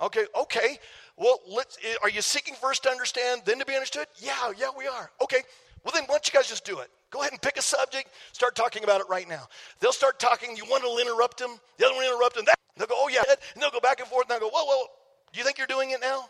Okay, 0.00 0.26
okay. 0.38 0.78
Well, 1.16 1.40
let's, 1.48 1.78
eh, 1.82 1.94
are 2.02 2.10
you 2.10 2.20
seeking 2.20 2.54
first 2.54 2.82
to 2.82 2.90
understand, 2.90 3.42
then 3.44 3.58
to 3.58 3.64
be 3.64 3.74
understood? 3.74 4.06
Yeah, 4.18 4.52
yeah, 4.58 4.68
we 4.76 4.86
are. 4.86 5.10
Okay, 5.22 5.40
well, 5.86 5.92
then 5.94 6.02
why 6.06 6.14
don't 6.14 6.26
you 6.26 6.32
guys 6.36 6.48
just 6.48 6.64
do 6.64 6.80
it? 6.80 6.88
Go 7.10 7.20
ahead 7.20 7.30
and 7.30 7.40
pick 7.40 7.56
a 7.56 7.62
subject, 7.62 8.08
start 8.32 8.56
talking 8.56 8.82
about 8.82 9.00
it 9.00 9.06
right 9.08 9.28
now. 9.28 9.46
They'll 9.78 9.92
start 9.92 10.18
talking, 10.18 10.56
you 10.56 10.64
want 10.64 10.82
to 10.82 11.00
interrupt 11.00 11.38
them, 11.38 11.60
the 11.78 11.86
other 11.86 11.94
one 11.94 12.04
will 12.04 12.12
interrupt 12.12 12.34
them, 12.34 12.44
that, 12.46 12.56
they'll 12.76 12.88
go, 12.88 12.96
oh 12.96 13.08
yeah, 13.08 13.22
and 13.54 13.62
they'll 13.62 13.70
go 13.70 13.78
back 13.78 14.00
and 14.00 14.08
forth, 14.08 14.28
and 14.28 14.32
they'll 14.32 14.50
go, 14.50 14.52
whoa, 14.52 14.64
whoa, 14.64 14.86
do 15.32 15.38
you 15.38 15.44
think 15.44 15.58
you're 15.58 15.68
doing 15.68 15.92
it 15.92 16.00
now? 16.00 16.28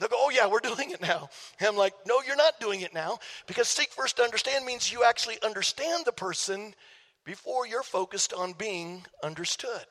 They'll 0.00 0.08
go, 0.08 0.16
oh 0.18 0.30
yeah, 0.30 0.48
we're 0.48 0.58
doing 0.74 0.90
it 0.90 1.00
now. 1.00 1.28
And 1.60 1.68
I'm 1.68 1.76
like, 1.76 1.94
no, 2.08 2.20
you're 2.26 2.34
not 2.34 2.58
doing 2.58 2.80
it 2.80 2.92
now, 2.92 3.18
because 3.46 3.68
seek 3.68 3.92
first 3.92 4.16
to 4.16 4.24
understand 4.24 4.64
means 4.64 4.90
you 4.90 5.04
actually 5.04 5.40
understand 5.44 6.04
the 6.04 6.12
person 6.12 6.74
before 7.24 7.68
you're 7.68 7.84
focused 7.84 8.32
on 8.32 8.52
being 8.52 9.04
understood. 9.22 9.84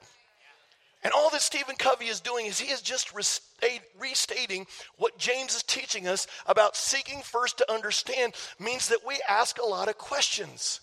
And 1.07 1.13
all 1.13 1.29
that 1.29 1.41
Stephen 1.41 1.77
Covey 1.77 2.07
is 2.07 2.19
doing 2.19 2.47
is 2.47 2.59
he 2.59 2.69
is 2.69 2.81
just 2.81 3.13
restating 3.15 4.67
what 4.97 5.17
James 5.17 5.55
is 5.55 5.63
teaching 5.63 6.05
us 6.05 6.27
about 6.45 6.75
seeking 6.75 7.21
first 7.21 7.59
to 7.59 7.71
understand 7.71 8.33
means 8.59 8.89
that 8.89 9.07
we 9.07 9.17
ask 9.29 9.57
a 9.57 9.65
lot 9.65 9.87
of 9.87 9.97
questions. 9.97 10.81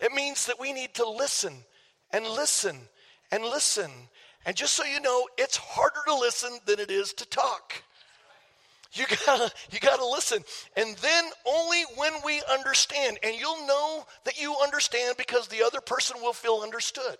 It 0.00 0.12
means 0.12 0.46
that 0.46 0.58
we 0.58 0.72
need 0.72 0.94
to 0.94 1.06
listen 1.06 1.52
and 2.10 2.24
listen 2.24 2.88
and 3.30 3.44
listen. 3.44 3.90
And 4.46 4.56
just 4.56 4.72
so 4.72 4.82
you 4.82 4.98
know, 4.98 5.28
it's 5.36 5.58
harder 5.58 6.00
to 6.06 6.14
listen 6.14 6.58
than 6.64 6.80
it 6.80 6.90
is 6.90 7.12
to 7.12 7.26
talk. 7.26 7.82
You 8.94 9.04
gotta, 9.26 9.52
you 9.70 9.78
gotta 9.78 10.06
listen. 10.06 10.42
And 10.78 10.96
then 10.96 11.24
only 11.44 11.82
when 11.96 12.14
we 12.24 12.40
understand, 12.50 13.18
and 13.22 13.36
you'll 13.38 13.66
know 13.66 14.06
that 14.24 14.40
you 14.40 14.56
understand 14.56 15.18
because 15.18 15.48
the 15.48 15.62
other 15.62 15.82
person 15.82 16.16
will 16.22 16.32
feel 16.32 16.60
understood. 16.62 17.18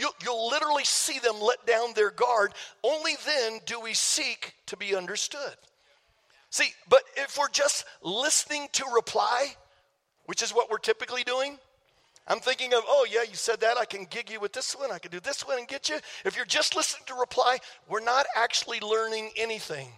You'll, 0.00 0.14
you'll 0.24 0.48
literally 0.48 0.84
see 0.84 1.18
them 1.18 1.40
let 1.42 1.66
down 1.66 1.92
their 1.94 2.10
guard. 2.10 2.54
Only 2.82 3.16
then 3.26 3.60
do 3.66 3.78
we 3.78 3.92
seek 3.92 4.54
to 4.66 4.76
be 4.78 4.96
understood. 4.96 5.54
See, 6.48 6.72
but 6.88 7.02
if 7.16 7.36
we're 7.38 7.50
just 7.50 7.84
listening 8.02 8.68
to 8.72 8.84
reply, 8.94 9.48
which 10.24 10.42
is 10.42 10.54
what 10.54 10.70
we're 10.70 10.78
typically 10.78 11.22
doing, 11.22 11.58
I'm 12.26 12.40
thinking 12.40 12.72
of, 12.72 12.80
oh, 12.86 13.06
yeah, 13.10 13.24
you 13.28 13.34
said 13.34 13.60
that. 13.60 13.76
I 13.76 13.84
can 13.84 14.06
gig 14.08 14.30
you 14.30 14.40
with 14.40 14.54
this 14.54 14.72
one. 14.72 14.90
I 14.90 14.98
can 14.98 15.10
do 15.10 15.20
this 15.20 15.46
one 15.46 15.58
and 15.58 15.68
get 15.68 15.90
you. 15.90 15.98
If 16.24 16.34
you're 16.34 16.46
just 16.46 16.74
listening 16.74 17.04
to 17.08 17.14
reply, 17.14 17.58
we're 17.86 18.00
not 18.00 18.24
actually 18.34 18.80
learning 18.80 19.30
anything. 19.36 19.88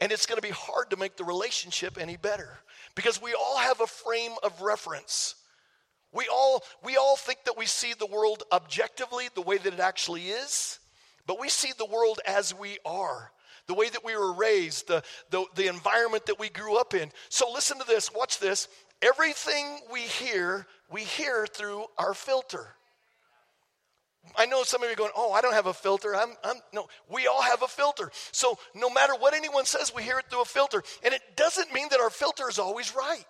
And 0.00 0.12
it's 0.12 0.24
going 0.24 0.40
to 0.40 0.46
be 0.46 0.54
hard 0.54 0.88
to 0.90 0.96
make 0.96 1.16
the 1.16 1.24
relationship 1.24 1.98
any 2.00 2.16
better 2.16 2.58
because 2.94 3.20
we 3.20 3.34
all 3.34 3.58
have 3.58 3.82
a 3.82 3.86
frame 3.86 4.32
of 4.42 4.62
reference. 4.62 5.34
We 6.12 6.28
all, 6.30 6.62
we 6.84 6.96
all 6.96 7.16
think 7.16 7.44
that 7.44 7.56
we 7.56 7.66
see 7.66 7.94
the 7.98 8.06
world 8.06 8.42
objectively, 8.52 9.28
the 9.34 9.40
way 9.40 9.58
that 9.58 9.72
it 9.72 9.80
actually 9.80 10.28
is, 10.28 10.78
but 11.26 11.40
we 11.40 11.48
see 11.48 11.72
the 11.78 11.86
world 11.86 12.20
as 12.26 12.54
we 12.54 12.78
are, 12.84 13.32
the 13.66 13.74
way 13.74 13.88
that 13.88 14.04
we 14.04 14.14
were 14.14 14.34
raised, 14.34 14.88
the, 14.88 15.02
the, 15.30 15.44
the 15.54 15.68
environment 15.68 16.26
that 16.26 16.38
we 16.38 16.48
grew 16.50 16.76
up 16.76 16.92
in. 16.94 17.10
So 17.28 17.50
listen 17.50 17.78
to 17.78 17.86
this, 17.86 18.12
watch 18.12 18.38
this. 18.38 18.68
everything 19.02 19.80
we 19.92 20.00
hear, 20.00 20.66
we 20.90 21.02
hear 21.02 21.46
through 21.46 21.84
our 21.98 22.14
filter. 22.14 22.68
I 24.36 24.46
know 24.46 24.62
some 24.62 24.82
of 24.82 24.88
you 24.88 24.92
are 24.92 24.96
going, 24.96 25.10
oh, 25.16 25.32
I 25.32 25.40
don't 25.40 25.52
have 25.52 25.66
a 25.66 25.74
filter. 25.74 26.14
I'm, 26.14 26.30
I'm, 26.44 26.56
no, 26.72 26.86
we 27.10 27.26
all 27.26 27.42
have 27.42 27.62
a 27.62 27.68
filter. 27.68 28.10
So 28.30 28.56
no 28.74 28.88
matter 28.88 29.14
what 29.14 29.34
anyone 29.34 29.64
says, 29.64 29.92
we 29.94 30.04
hear 30.04 30.18
it 30.18 30.26
through 30.30 30.42
a 30.42 30.46
filter. 30.46 30.82
And 31.04 31.12
it 31.12 31.20
doesn't 31.36 31.74
mean 31.74 31.88
that 31.90 32.00
our 32.00 32.08
filter 32.08 32.48
is 32.48 32.60
always 32.60 32.94
right. 32.94 33.24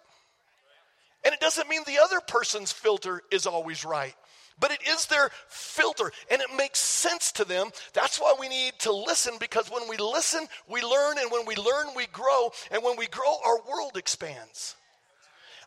And 1.24 1.32
it 1.32 1.40
doesn't 1.40 1.68
mean 1.68 1.82
the 1.86 2.00
other 2.02 2.20
person's 2.20 2.72
filter 2.72 3.22
is 3.30 3.46
always 3.46 3.84
right. 3.84 4.14
But 4.60 4.70
it 4.70 4.86
is 4.86 5.06
their 5.06 5.30
filter 5.48 6.12
and 6.30 6.42
it 6.42 6.48
makes 6.56 6.78
sense 6.78 7.32
to 7.32 7.44
them. 7.44 7.70
That's 7.94 8.18
why 8.18 8.34
we 8.38 8.48
need 8.48 8.74
to 8.80 8.92
listen 8.92 9.34
because 9.40 9.70
when 9.70 9.88
we 9.88 9.96
listen, 9.96 10.46
we 10.68 10.82
learn. 10.82 11.18
And 11.18 11.30
when 11.30 11.46
we 11.46 11.56
learn, 11.56 11.88
we 11.96 12.06
grow. 12.06 12.50
And 12.70 12.82
when 12.82 12.96
we 12.96 13.06
grow, 13.06 13.36
our 13.44 13.60
world 13.68 13.96
expands. 13.96 14.76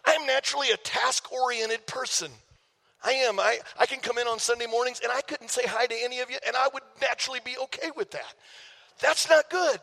I'm 0.06 0.26
naturally 0.28 0.72
a 0.72 0.78
task 0.78 1.32
oriented 1.32 1.88
person. 1.88 2.32
I 3.04 3.12
am. 3.12 3.40
I, 3.40 3.60
I 3.80 3.86
can 3.86 4.00
come 4.00 4.18
in 4.18 4.28
on 4.28 4.40
Sunday 4.40 4.66
mornings 4.68 5.00
and 5.04 5.12
I 5.12 5.22
couldn't 5.22 5.50
say 5.50 5.64
hi 5.66 5.86
to 5.86 5.96
any 6.04 6.20
of 6.20 6.30
you, 6.30 6.38
and 6.46 6.56
I 6.56 6.68
would 6.74 6.84
naturally 7.02 7.40
be 7.44 7.56
okay 7.64 7.92
with 7.96 8.12
that. 8.12 8.34
That's 9.02 9.30
not 9.30 9.50
good. 9.50 9.80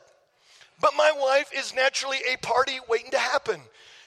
But 0.81 0.93
my 0.97 1.13
wife 1.17 1.51
is 1.57 1.75
naturally 1.75 2.19
a 2.33 2.37
party 2.39 2.79
waiting 2.89 3.13
to 3.13 3.19
happen. 3.19 3.61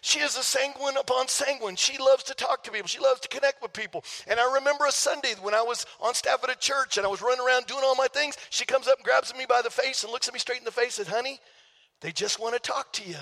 She 0.05 0.19
is 0.19 0.37
a 0.37 0.43
sanguine 0.43 0.97
upon 0.97 1.27
sanguine. 1.27 1.75
She 1.77 1.97
loves 1.97 2.21
to 2.25 2.35
talk 2.35 2.63
to 2.65 2.71
people. 2.71 2.87
She 2.87 2.99
loves 2.99 3.21
to 3.21 3.27
connect 3.27 3.59
with 3.63 3.73
people. 3.73 4.03
And 4.27 4.39
I 4.39 4.53
remember 4.53 4.85
a 4.85 4.91
Sunday 4.91 5.33
when 5.41 5.55
I 5.55 5.63
was 5.63 5.87
on 5.99 6.13
staff 6.13 6.43
at 6.43 6.49
a 6.51 6.59
church 6.59 6.97
and 6.97 7.07
I 7.07 7.09
was 7.09 7.23
running 7.23 7.43
around 7.43 7.65
doing 7.65 7.81
all 7.83 7.95
my 7.95 8.05
things. 8.13 8.37
She 8.51 8.65
comes 8.65 8.87
up 8.87 8.99
and 8.99 9.03
grabs 9.03 9.35
me 9.35 9.47
by 9.49 9.63
the 9.63 9.71
face 9.71 10.03
and 10.03 10.11
looks 10.11 10.27
at 10.27 10.33
me 10.35 10.39
straight 10.39 10.59
in 10.59 10.63
the 10.63 10.69
face 10.69 10.99
and 10.99 11.07
says, 11.07 11.15
Honey, 11.15 11.39
they 12.01 12.11
just 12.11 12.39
want 12.39 12.53
to 12.53 12.59
talk 12.59 12.93
to 12.93 13.09
you. 13.09 13.15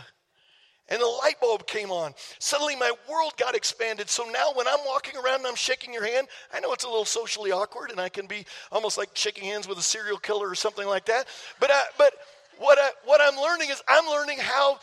And 0.90 1.02
the 1.02 1.06
light 1.06 1.40
bulb 1.40 1.68
came 1.68 1.90
on. 1.90 2.16
Suddenly 2.40 2.76
my 2.76 2.92
world 3.10 3.32
got 3.38 3.56
expanded. 3.56 4.10
So 4.10 4.26
now 4.26 4.52
when 4.54 4.68
I'm 4.68 4.84
walking 4.86 5.16
around 5.16 5.38
and 5.38 5.48
I'm 5.48 5.56
shaking 5.56 5.94
your 5.94 6.06
hand, 6.06 6.28
I 6.54 6.60
know 6.60 6.74
it's 6.74 6.84
a 6.84 6.90
little 6.90 7.06
socially 7.06 7.54
awkward 7.54 7.92
and 7.92 8.00
I 8.02 8.10
can 8.10 8.26
be 8.26 8.46
almost 8.74 8.98
like 8.98 9.12
shaking 9.14 9.46
hands 9.46 9.70
with 9.70 9.78
a 9.78 9.82
serial 9.82 10.18
killer 10.18 10.50
or 10.50 10.56
something 10.56 10.86
like 10.86 11.06
that. 11.06 11.30
But, 11.62 11.72
I, 11.72 11.84
but 11.98 12.14
what, 12.58 12.78
I, 12.78 12.90
what 13.06 13.22
I'm 13.22 13.42
learning 13.42 13.70
is 13.70 13.82
I'm 13.88 14.06
learning 14.08 14.40
how 14.40 14.80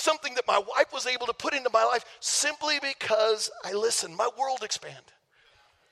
something 0.00 0.34
that 0.34 0.46
my 0.46 0.58
wife 0.58 0.92
was 0.92 1.06
able 1.06 1.26
to 1.26 1.32
put 1.32 1.54
into 1.54 1.70
my 1.72 1.84
life 1.84 2.04
simply 2.20 2.78
because 2.82 3.50
I 3.64 3.72
listened. 3.72 4.16
My 4.16 4.28
world 4.38 4.62
expanded. 4.62 5.02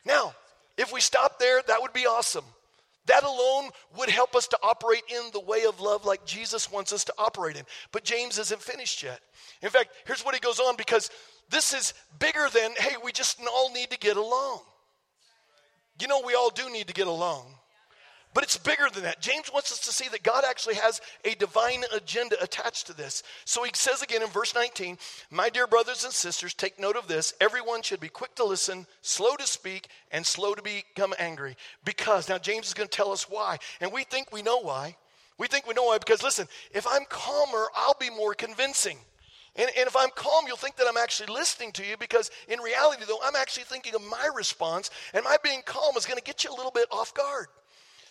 Now, 0.05 0.35
if 0.77 0.93
we 0.93 1.01
stop 1.01 1.39
there, 1.39 1.61
that 1.67 1.83
would 1.83 1.93
be 1.93 2.07
awesome. 2.07 2.45
That 3.07 3.25
alone 3.25 3.71
would 3.97 4.11
help 4.11 4.37
us 4.37 4.47
to 4.49 4.59
operate 4.63 5.03
in 5.09 5.31
the 5.33 5.41
way 5.41 5.65
of 5.65 5.81
love 5.81 6.05
like 6.05 6.27
Jesus 6.27 6.71
wants 6.71 6.93
us 6.93 7.05
to 7.05 7.15
operate 7.19 7.57
in. 7.57 7.65
But 7.91 8.05
James 8.05 8.39
isn't 8.39 8.61
finished 8.61 9.03
yet. 9.03 9.21
In 9.63 9.71
fact, 9.71 9.91
here's 10.07 10.25
what 10.25 10.35
he 10.35 10.41
goes 10.41 10.61
on 10.61 10.77
because 10.77 11.11
this 11.51 11.73
is 11.73 11.95
bigger 12.19 12.49
than, 12.53 12.73
hey, 12.79 12.97
we 13.03 13.13
just 13.13 13.41
all 13.51 13.73
need 13.73 13.91
to 13.91 13.99
get 13.99 14.17
along. 14.19 14.61
You 16.01 16.07
know, 16.07 16.23
we 16.25 16.35
all 16.35 16.51
do 16.51 16.71
need 16.71 16.87
to 16.89 16.95
get 16.95 17.07
along. 17.07 17.47
But 18.35 18.45
it's 18.45 18.59
bigger 18.59 18.89
than 18.93 19.05
that. 19.05 19.21
James 19.21 19.51
wants 19.53 19.73
us 19.73 19.81
to 19.81 19.93
see 19.93 20.09
that 20.11 20.23
God 20.23 20.45
actually 20.47 20.75
has 20.75 21.01
a 21.25 21.35
divine 21.35 21.83
agenda 21.95 22.37
attached 22.43 22.87
to 22.87 22.97
this. 22.97 23.23
So 23.45 23.65
he 23.65 23.71
says 23.75 24.03
again 24.03 24.23
in 24.23 24.29
verse 24.29 24.55
19, 24.55 24.99
My 25.31 25.49
dear 25.49 25.67
brothers 25.67 26.05
and 26.05 26.13
sisters, 26.13 26.53
take 26.53 26.79
note 26.79 26.97
of 26.97 27.09
this. 27.09 27.33
Everyone 27.41 27.83
should 27.83 28.01
be 28.01 28.09
quick 28.09 28.35
to 28.35 28.45
listen, 28.45 28.87
slow 29.01 29.35
to 29.37 29.47
speak, 29.47 29.89
and 30.13 30.25
slow 30.25 30.55
to 30.55 30.63
become 30.63 31.15
angry. 31.19 31.57
Because, 31.85 32.29
now 32.29 32.39
James 32.39 32.69
is 32.69 32.75
going 32.75 32.89
to 32.89 32.97
tell 32.97 33.13
us 33.13 33.31
why. 33.31 33.59
And 33.81 33.93
we 33.93 34.05
think 34.05 34.31
we 34.31 34.43
know 34.43 34.59
why. 34.61 34.97
We 35.39 35.47
think 35.47 35.67
we 35.67 35.75
know 35.75 35.85
why 35.85 35.99
because, 35.99 36.23
listen, 36.23 36.49
if 36.73 36.87
I'm 36.87 37.05
calmer, 37.09 37.69
I'll 37.75 37.97
be 37.99 38.11
more 38.11 38.35
convincing. 38.35 38.99
And, 39.57 39.71
and 39.77 39.87
if 39.87 39.97
I'm 39.97 40.11
calm, 40.15 40.45
you'll 40.47 40.57
think 40.57 40.77
that 40.77 40.87
I'm 40.89 40.97
actually 40.97 41.33
listening 41.33 41.73
to 41.73 41.85
you 41.85 41.97
because 41.97 42.31
in 42.49 42.61
reality, 42.61 43.05
though, 43.09 43.21
I'm 43.25 43.37
actually 43.37 43.65
thinking 43.65 43.95
of 43.95 44.03
my 44.03 44.29
response, 44.37 44.91
and 45.15 45.25
my 45.25 45.37
being 45.43 45.63
calm 45.65 45.97
is 45.97 46.07
going 46.07 46.19
to 46.19 46.25
get 46.25 46.45
you 46.45 46.51
a 46.51 46.57
little 46.57 46.71
bit 46.71 46.87
off 46.93 47.15
guard. 47.15 47.47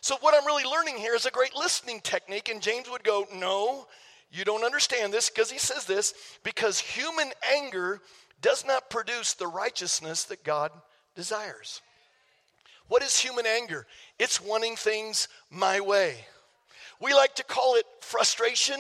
So, 0.08 0.16
what 0.22 0.34
I'm 0.34 0.46
really 0.46 0.64
learning 0.64 0.96
here 0.96 1.16
is 1.16 1.26
a 1.26 1.32
great 1.32 1.54
listening 1.54 2.00
technique. 2.00 2.48
And 2.48 2.62
James 2.62 2.90
would 2.90 3.04
go, 3.04 3.28
No, 3.36 3.88
you 4.32 4.46
don't 4.46 4.64
understand 4.64 5.14
this 5.14 5.30
because 5.30 5.52
he 5.52 5.58
says 5.58 5.84
this 5.84 6.14
because 6.46 6.80
human 6.80 7.34
anger 7.54 8.00
does 8.42 8.66
not 8.66 8.90
produce 8.90 9.34
the 9.34 9.48
righteousness 9.48 10.24
that 10.24 10.46
God 10.46 10.72
desires. 11.14 11.82
What 12.88 13.04
is 13.04 13.20
human 13.20 13.46
anger? 13.46 13.86
It's 14.18 14.40
wanting 14.42 14.78
things 14.78 15.28
my 15.52 15.82
way. 15.82 16.16
We 17.02 17.14
like 17.14 17.36
to 17.36 17.44
call 17.44 17.76
it 17.76 17.84
frustration. 18.00 18.80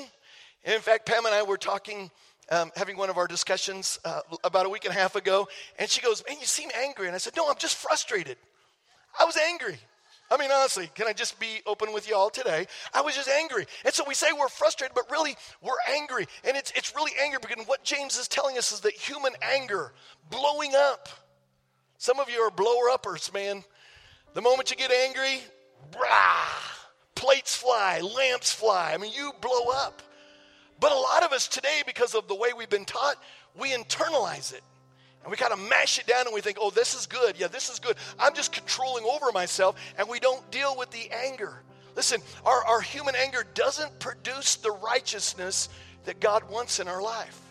In 0.64 0.80
fact, 0.80 1.06
Pam 1.06 1.26
and 1.26 1.36
I 1.36 1.44
were 1.44 1.58
talking, 1.58 2.10
um, 2.52 2.72
having 2.78 2.96
one 2.96 3.10
of 3.10 3.18
our 3.18 3.28
discussions 3.28 4.00
uh, 4.06 4.22
about 4.46 4.66
a 4.66 4.70
week 4.70 4.86
and 4.86 4.96
a 4.96 4.98
half 4.98 5.18
ago, 5.18 5.50
and 5.78 5.90
she 5.90 6.00
goes, 6.00 6.24
Man, 6.26 6.38
you 6.40 6.46
seem 6.46 6.70
angry. 6.74 7.08
And 7.08 7.16
I 7.16 7.18
said, 7.18 7.34
No, 7.36 7.50
I'm 7.50 7.58
just 7.60 7.76
frustrated. 7.76 8.38
I 9.20 9.26
was 9.26 9.36
angry. 9.36 9.78
I 10.30 10.38
mean, 10.38 10.52
honestly, 10.52 10.90
can 10.94 11.08
I 11.08 11.14
just 11.14 11.40
be 11.40 11.62
open 11.66 11.94
with 11.94 12.08
you 12.10 12.16
all 12.16 12.30
today? 12.30 12.68
I 12.94 13.02
was 13.02 13.16
just 13.16 13.30
angry. 13.30 13.66
And 13.86 13.94
so 13.94 14.04
we 14.06 14.14
say 14.14 14.28
we're 14.38 14.50
frustrated, 14.50 14.94
but 14.94 15.10
really 15.10 15.36
we're 15.62 15.72
angry. 15.90 16.28
And 16.44 16.58
it's, 16.58 16.72
it's 16.76 16.94
really 16.96 17.14
angry 17.22 17.40
because 17.42 17.66
what 17.66 17.84
James 17.84 18.18
is 18.18 18.28
telling 18.28 18.58
us 18.58 18.72
is 18.72 18.82
that 18.82 18.94
human 18.94 19.34
anger, 19.42 19.94
blowing 20.30 20.74
up. 20.76 21.08
Some 21.98 22.20
of 22.20 22.30
you 22.30 22.40
are 22.40 22.52
blower 22.52 22.90
uppers, 22.92 23.32
man. 23.34 23.64
The 24.34 24.42
moment 24.42 24.70
you 24.70 24.76
get 24.76 24.92
angry, 24.92 25.42
brah, 25.92 26.86
plates 27.16 27.56
fly, 27.56 28.02
lamps 28.02 28.52
fly. 28.52 28.92
I 28.94 28.98
mean, 28.98 29.14
you 29.16 29.32
blow 29.42 29.70
up. 29.74 30.02
But 30.80 30.92
a 30.92 30.96
lot 30.96 31.24
of 31.24 31.32
us 31.32 31.48
today, 31.48 31.82
because 31.88 32.14
of 32.14 32.28
the 32.28 32.36
way 32.36 32.50
we've 32.56 32.70
been 32.70 32.86
taught, 32.86 33.16
we 33.58 33.72
internalize 33.74 34.54
it. 34.54 34.62
And 35.24 35.32
we 35.32 35.38
kind 35.38 35.52
of 35.52 35.60
mash 35.60 36.00
it 36.00 36.08
down 36.08 36.26
and 36.26 36.34
we 36.34 36.42
think, 36.42 36.58
oh, 36.60 36.70
this 36.70 36.94
is 36.94 37.06
good. 37.06 37.36
Yeah, 37.38 37.48
this 37.48 37.70
is 37.70 37.80
good. 37.80 37.98
I'm 38.18 38.34
just 38.34 38.54
controlling 38.54 39.04
over 39.04 39.32
myself. 39.32 39.76
And 39.98 40.08
we 40.08 40.20
don't 40.20 40.50
deal 40.52 40.78
with 40.78 40.90
the 40.92 41.10
anger. 41.12 41.62
Listen, 41.96 42.22
our, 42.46 42.66
our 42.66 42.80
human 42.82 43.16
anger 43.16 43.44
doesn't 43.54 44.00
produce 44.00 44.56
the 44.56 44.72
righteousness 44.72 45.70
that 46.06 46.20
God 46.20 46.50
wants 46.50 46.80
in 46.80 46.88
our 46.88 47.02
life. 47.02 47.42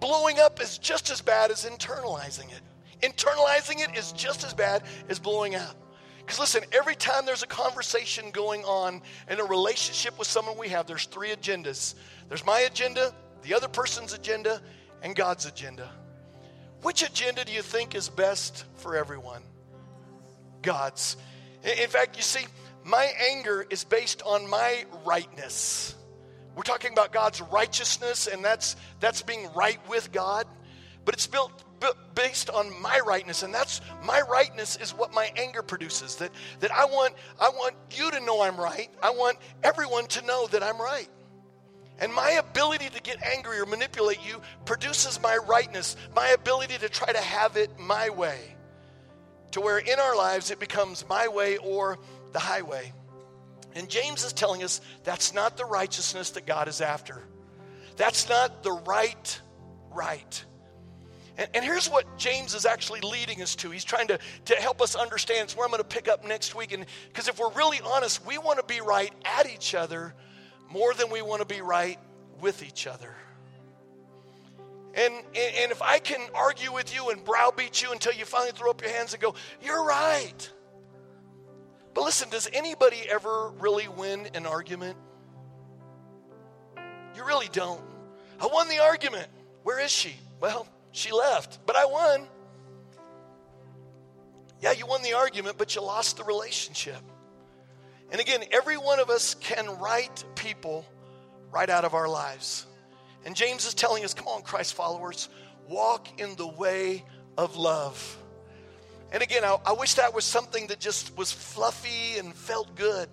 Blowing 0.00 0.38
up 0.38 0.60
is 0.60 0.78
just 0.78 1.10
as 1.10 1.20
bad 1.20 1.50
as 1.50 1.64
internalizing 1.64 2.52
it. 2.52 2.60
Internalizing 3.02 3.80
it 3.80 3.96
is 3.96 4.12
just 4.12 4.44
as 4.44 4.54
bad 4.54 4.82
as 5.08 5.18
blowing 5.18 5.56
up. 5.56 5.76
Because 6.18 6.38
listen, 6.38 6.62
every 6.72 6.94
time 6.94 7.24
there's 7.24 7.42
a 7.42 7.46
conversation 7.46 8.30
going 8.30 8.62
on 8.64 9.00
in 9.30 9.40
a 9.40 9.44
relationship 9.44 10.18
with 10.18 10.28
someone 10.28 10.58
we 10.58 10.68
have, 10.68 10.86
there's 10.86 11.06
three 11.06 11.30
agendas 11.30 11.94
there's 12.28 12.44
my 12.44 12.60
agenda, 12.60 13.14
the 13.42 13.54
other 13.54 13.68
person's 13.68 14.12
agenda, 14.12 14.60
and 15.02 15.16
God's 15.16 15.46
agenda. 15.46 15.90
Which 16.82 17.02
agenda 17.02 17.44
do 17.44 17.52
you 17.52 17.62
think 17.62 17.94
is 17.94 18.08
best 18.08 18.64
for 18.76 18.96
everyone? 18.96 19.42
God's. 20.62 21.16
In 21.62 21.88
fact, 21.88 22.16
you 22.16 22.22
see, 22.22 22.46
my 22.84 23.10
anger 23.30 23.66
is 23.68 23.84
based 23.84 24.22
on 24.22 24.48
my 24.48 24.84
rightness. 25.04 25.94
We're 26.54 26.62
talking 26.62 26.92
about 26.92 27.12
God's 27.12 27.40
righteousness, 27.40 28.26
and 28.26 28.44
that's, 28.44 28.76
that's 29.00 29.22
being 29.22 29.48
right 29.54 29.78
with 29.88 30.10
God. 30.12 30.46
But 31.04 31.14
it's 31.14 31.26
built, 31.26 31.64
based 32.14 32.50
on 32.50 32.80
my 32.82 33.00
rightness, 33.00 33.42
and 33.42 33.52
that's 33.54 33.80
my 34.04 34.20
rightness 34.22 34.76
is 34.76 34.92
what 34.92 35.12
my 35.14 35.30
anger 35.36 35.62
produces. 35.62 36.16
That, 36.16 36.32
that 36.60 36.72
I, 36.72 36.84
want, 36.86 37.14
I 37.40 37.50
want 37.50 37.74
you 37.92 38.10
to 38.10 38.20
know 38.20 38.42
I'm 38.42 38.56
right. 38.56 38.90
I 39.02 39.10
want 39.10 39.38
everyone 39.62 40.06
to 40.08 40.24
know 40.26 40.46
that 40.48 40.62
I'm 40.62 40.80
right. 40.80 41.08
And 42.00 42.14
my 42.14 42.30
ability 42.32 42.90
to 42.90 43.02
get 43.02 43.22
angry 43.22 43.58
or 43.58 43.66
manipulate 43.66 44.24
you 44.24 44.40
produces 44.64 45.20
my 45.20 45.36
rightness, 45.36 45.96
my 46.14 46.28
ability 46.28 46.78
to 46.78 46.88
try 46.88 47.12
to 47.12 47.18
have 47.18 47.56
it 47.56 47.78
my 47.78 48.10
way, 48.10 48.56
to 49.52 49.60
where 49.60 49.78
in 49.78 49.98
our 49.98 50.16
lives 50.16 50.50
it 50.50 50.60
becomes 50.60 51.04
my 51.08 51.26
way 51.28 51.56
or 51.56 51.98
the 52.32 52.38
highway. 52.38 52.92
And 53.74 53.88
James 53.88 54.24
is 54.24 54.32
telling 54.32 54.62
us 54.62 54.80
that's 55.04 55.34
not 55.34 55.56
the 55.56 55.64
righteousness 55.64 56.30
that 56.30 56.46
God 56.46 56.68
is 56.68 56.80
after. 56.80 57.22
That's 57.96 58.28
not 58.28 58.62
the 58.62 58.72
right, 58.72 59.40
right. 59.90 60.44
And, 61.36 61.48
and, 61.54 61.64
here's 61.64 61.88
what 61.88 62.18
James 62.18 62.54
is 62.54 62.66
actually 62.66 63.00
leading 63.00 63.42
us 63.42 63.54
to. 63.56 63.70
He's 63.70 63.84
trying 63.84 64.08
to, 64.08 64.18
to 64.46 64.54
help 64.56 64.80
us 64.80 64.96
understand. 64.96 65.44
It's 65.44 65.56
where 65.56 65.64
I'm 65.64 65.70
going 65.70 65.82
to 65.82 65.88
pick 65.88 66.08
up 66.08 66.26
next 66.26 66.54
week. 66.54 66.72
And 66.72 66.86
because 67.08 67.28
if 67.28 67.38
we're 67.38 67.52
really 67.52 67.80
honest, 67.84 68.24
we 68.26 68.38
want 68.38 68.58
to 68.58 68.64
be 68.64 68.80
right 68.80 69.12
at 69.24 69.48
each 69.48 69.74
other 69.74 70.14
more 70.70 70.94
than 70.94 71.10
we 71.10 71.22
want 71.22 71.40
to 71.40 71.46
be 71.46 71.60
right 71.60 71.98
with 72.40 72.62
each 72.62 72.86
other. 72.86 73.14
And, 74.94 75.14
and 75.14 75.70
if 75.70 75.80
I 75.82 75.98
can 75.98 76.20
argue 76.34 76.72
with 76.72 76.94
you 76.94 77.10
and 77.10 77.24
browbeat 77.24 77.82
you 77.82 77.92
until 77.92 78.12
you 78.12 78.24
finally 78.24 78.52
throw 78.52 78.70
up 78.70 78.82
your 78.82 78.90
hands 78.90 79.12
and 79.12 79.22
go, 79.22 79.34
You're 79.62 79.84
right. 79.84 80.50
But 81.94 82.04
listen, 82.04 82.30
does 82.30 82.48
anybody 82.52 82.98
ever 83.08 83.50
really 83.58 83.88
win 83.88 84.28
an 84.34 84.46
argument? 84.46 84.96
You 87.16 87.24
really 87.24 87.48
don't. 87.52 87.82
I 88.40 88.46
won 88.46 88.68
the 88.68 88.78
argument. 88.78 89.26
Where 89.64 89.80
is 89.80 89.90
she? 89.90 90.14
Well, 90.40 90.66
she 90.92 91.12
left, 91.12 91.58
but 91.66 91.76
I 91.76 91.86
won. 91.86 92.28
Yeah, 94.60 94.72
you 94.72 94.86
won 94.86 95.02
the 95.02 95.14
argument, 95.14 95.58
but 95.58 95.74
you 95.74 95.82
lost 95.82 96.16
the 96.16 96.24
relationship. 96.24 97.00
And 98.10 98.20
again, 98.20 98.44
every 98.50 98.76
one 98.76 99.00
of 99.00 99.10
us 99.10 99.34
can 99.34 99.78
write 99.78 100.24
people 100.34 100.86
right 101.50 101.68
out 101.68 101.84
of 101.84 101.94
our 101.94 102.08
lives. 102.08 102.66
And 103.24 103.36
James 103.36 103.66
is 103.66 103.74
telling 103.74 104.04
us, 104.04 104.14
come 104.14 104.28
on, 104.28 104.42
Christ 104.42 104.74
followers, 104.74 105.28
walk 105.68 106.20
in 106.20 106.34
the 106.36 106.46
way 106.46 107.04
of 107.36 107.56
love. 107.56 108.16
And 109.12 109.22
again, 109.22 109.44
I, 109.44 109.56
I, 109.64 109.72
wish 109.72 109.94
that 109.94 110.14
was 110.14 110.24
something 110.24 110.66
that 110.66 110.80
just 110.80 111.16
was 111.16 111.32
fluffy 111.32 112.18
and 112.18 112.34
felt 112.34 112.74
good. 112.74 113.08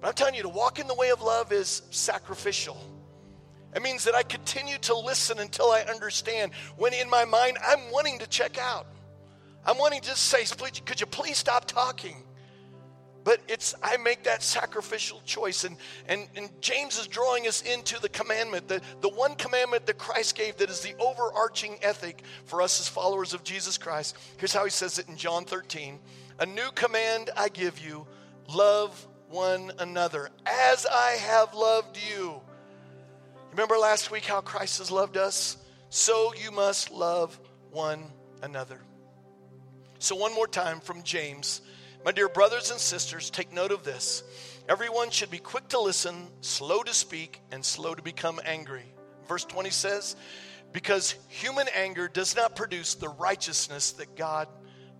But 0.00 0.08
I'm 0.08 0.14
telling 0.14 0.34
you, 0.34 0.42
to 0.42 0.48
walk 0.48 0.78
in 0.78 0.86
the 0.86 0.94
way 0.94 1.10
of 1.10 1.22
love 1.22 1.50
is 1.52 1.82
sacrificial. 1.90 2.78
It 3.74 3.82
means 3.82 4.04
that 4.04 4.14
I 4.14 4.22
continue 4.22 4.78
to 4.78 4.96
listen 4.96 5.38
until 5.38 5.70
I 5.70 5.80
understand. 5.80 6.52
When 6.76 6.92
in 6.92 7.08
my 7.08 7.24
mind, 7.24 7.58
I'm 7.66 7.90
wanting 7.90 8.18
to 8.20 8.26
check 8.26 8.58
out. 8.58 8.86
I'm 9.66 9.78
wanting 9.78 10.02
to 10.02 10.14
say, 10.14 10.44
could 10.84 11.00
you 11.00 11.06
please 11.06 11.38
stop 11.38 11.64
talking? 11.64 12.22
But 13.24 13.40
it's 13.48 13.74
I 13.82 13.96
make 13.96 14.24
that 14.24 14.42
sacrificial 14.42 15.22
choice. 15.24 15.64
And, 15.64 15.76
and, 16.08 16.28
and 16.36 16.50
James 16.60 16.98
is 16.98 17.06
drawing 17.06 17.48
us 17.48 17.62
into 17.62 17.98
the 18.00 18.10
commandment, 18.10 18.68
the, 18.68 18.82
the 19.00 19.08
one 19.08 19.34
commandment 19.34 19.86
that 19.86 19.98
Christ 19.98 20.36
gave 20.36 20.58
that 20.58 20.68
is 20.68 20.80
the 20.80 20.94
overarching 20.98 21.78
ethic 21.82 22.22
for 22.44 22.60
us 22.60 22.80
as 22.80 22.88
followers 22.88 23.32
of 23.32 23.42
Jesus 23.42 23.78
Christ. 23.78 24.16
Here's 24.36 24.52
how 24.52 24.64
he 24.64 24.70
says 24.70 24.98
it 24.98 25.08
in 25.08 25.16
John 25.16 25.46
13. 25.46 25.98
A 26.38 26.46
new 26.46 26.70
command 26.74 27.30
I 27.36 27.48
give 27.48 27.78
you, 27.78 28.06
love 28.48 29.08
one 29.30 29.72
another 29.78 30.28
as 30.44 30.86
I 30.86 31.12
have 31.12 31.54
loved 31.54 31.98
you. 32.10 32.40
Remember 33.52 33.78
last 33.78 34.10
week 34.10 34.24
how 34.26 34.40
Christ 34.42 34.78
has 34.78 34.90
loved 34.90 35.16
us? 35.16 35.56
So 35.88 36.34
you 36.34 36.50
must 36.50 36.90
love 36.90 37.38
one 37.70 38.04
another. 38.42 38.80
So, 40.00 40.16
one 40.16 40.34
more 40.34 40.48
time 40.48 40.80
from 40.80 41.02
James. 41.02 41.62
My 42.04 42.12
dear 42.12 42.28
brothers 42.28 42.70
and 42.70 42.78
sisters, 42.78 43.30
take 43.30 43.50
note 43.50 43.72
of 43.72 43.82
this. 43.82 44.24
Everyone 44.68 45.08
should 45.08 45.30
be 45.30 45.38
quick 45.38 45.68
to 45.68 45.80
listen, 45.80 46.28
slow 46.42 46.82
to 46.82 46.92
speak, 46.92 47.40
and 47.50 47.64
slow 47.64 47.94
to 47.94 48.02
become 48.02 48.38
angry. 48.44 48.84
Verse 49.26 49.46
20 49.46 49.70
says, 49.70 50.14
Because 50.70 51.14
human 51.28 51.66
anger 51.74 52.08
does 52.08 52.36
not 52.36 52.56
produce 52.56 52.94
the 52.94 53.08
righteousness 53.08 53.92
that 53.92 54.16
God 54.16 54.48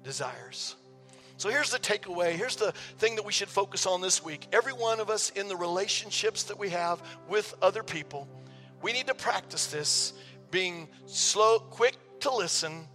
desires. 0.02 0.76
So 1.36 1.50
here's 1.50 1.70
the 1.70 1.78
takeaway. 1.78 2.32
Here's 2.32 2.56
the 2.56 2.72
thing 2.96 3.16
that 3.16 3.26
we 3.26 3.32
should 3.32 3.50
focus 3.50 3.84
on 3.84 4.00
this 4.00 4.24
week. 4.24 4.46
Every 4.50 4.72
one 4.72 4.98
of 4.98 5.10
us 5.10 5.28
in 5.28 5.48
the 5.48 5.56
relationships 5.56 6.44
that 6.44 6.58
we 6.58 6.70
have 6.70 7.02
with 7.28 7.54
other 7.60 7.82
people, 7.82 8.26
we 8.80 8.94
need 8.94 9.08
to 9.08 9.14
practice 9.14 9.66
this 9.66 10.14
being 10.50 10.88
slow, 11.04 11.58
quick 11.58 11.96
to 12.20 12.34
listen, 12.34 12.88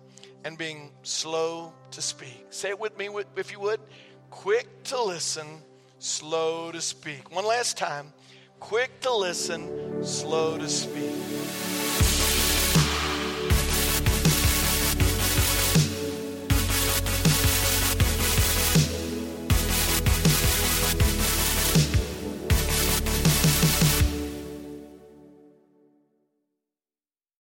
and 0.45 0.58
being 0.58 0.91
slow 1.04 1.73
to 1.91 2.02
speak. 2.02 2.45
Say 2.49 2.69
it 2.69 2.80
with 2.80 2.97
me 2.97 3.10
if 3.36 3.52
you 3.52 3.60
would. 3.60 3.80
Quick 4.30 4.84
to 4.86 5.02
listen, 5.02 5.47
slow 5.99 6.71
to 6.71 6.82
speak. 6.82 7.34
One 7.34 7.45
last 7.45 7.78
time. 7.78 8.13
Quick 8.60 8.99
to 9.02 9.13
listen, 9.13 10.04
slow 10.04 10.58
to 10.58 10.67
speak. 10.67 11.15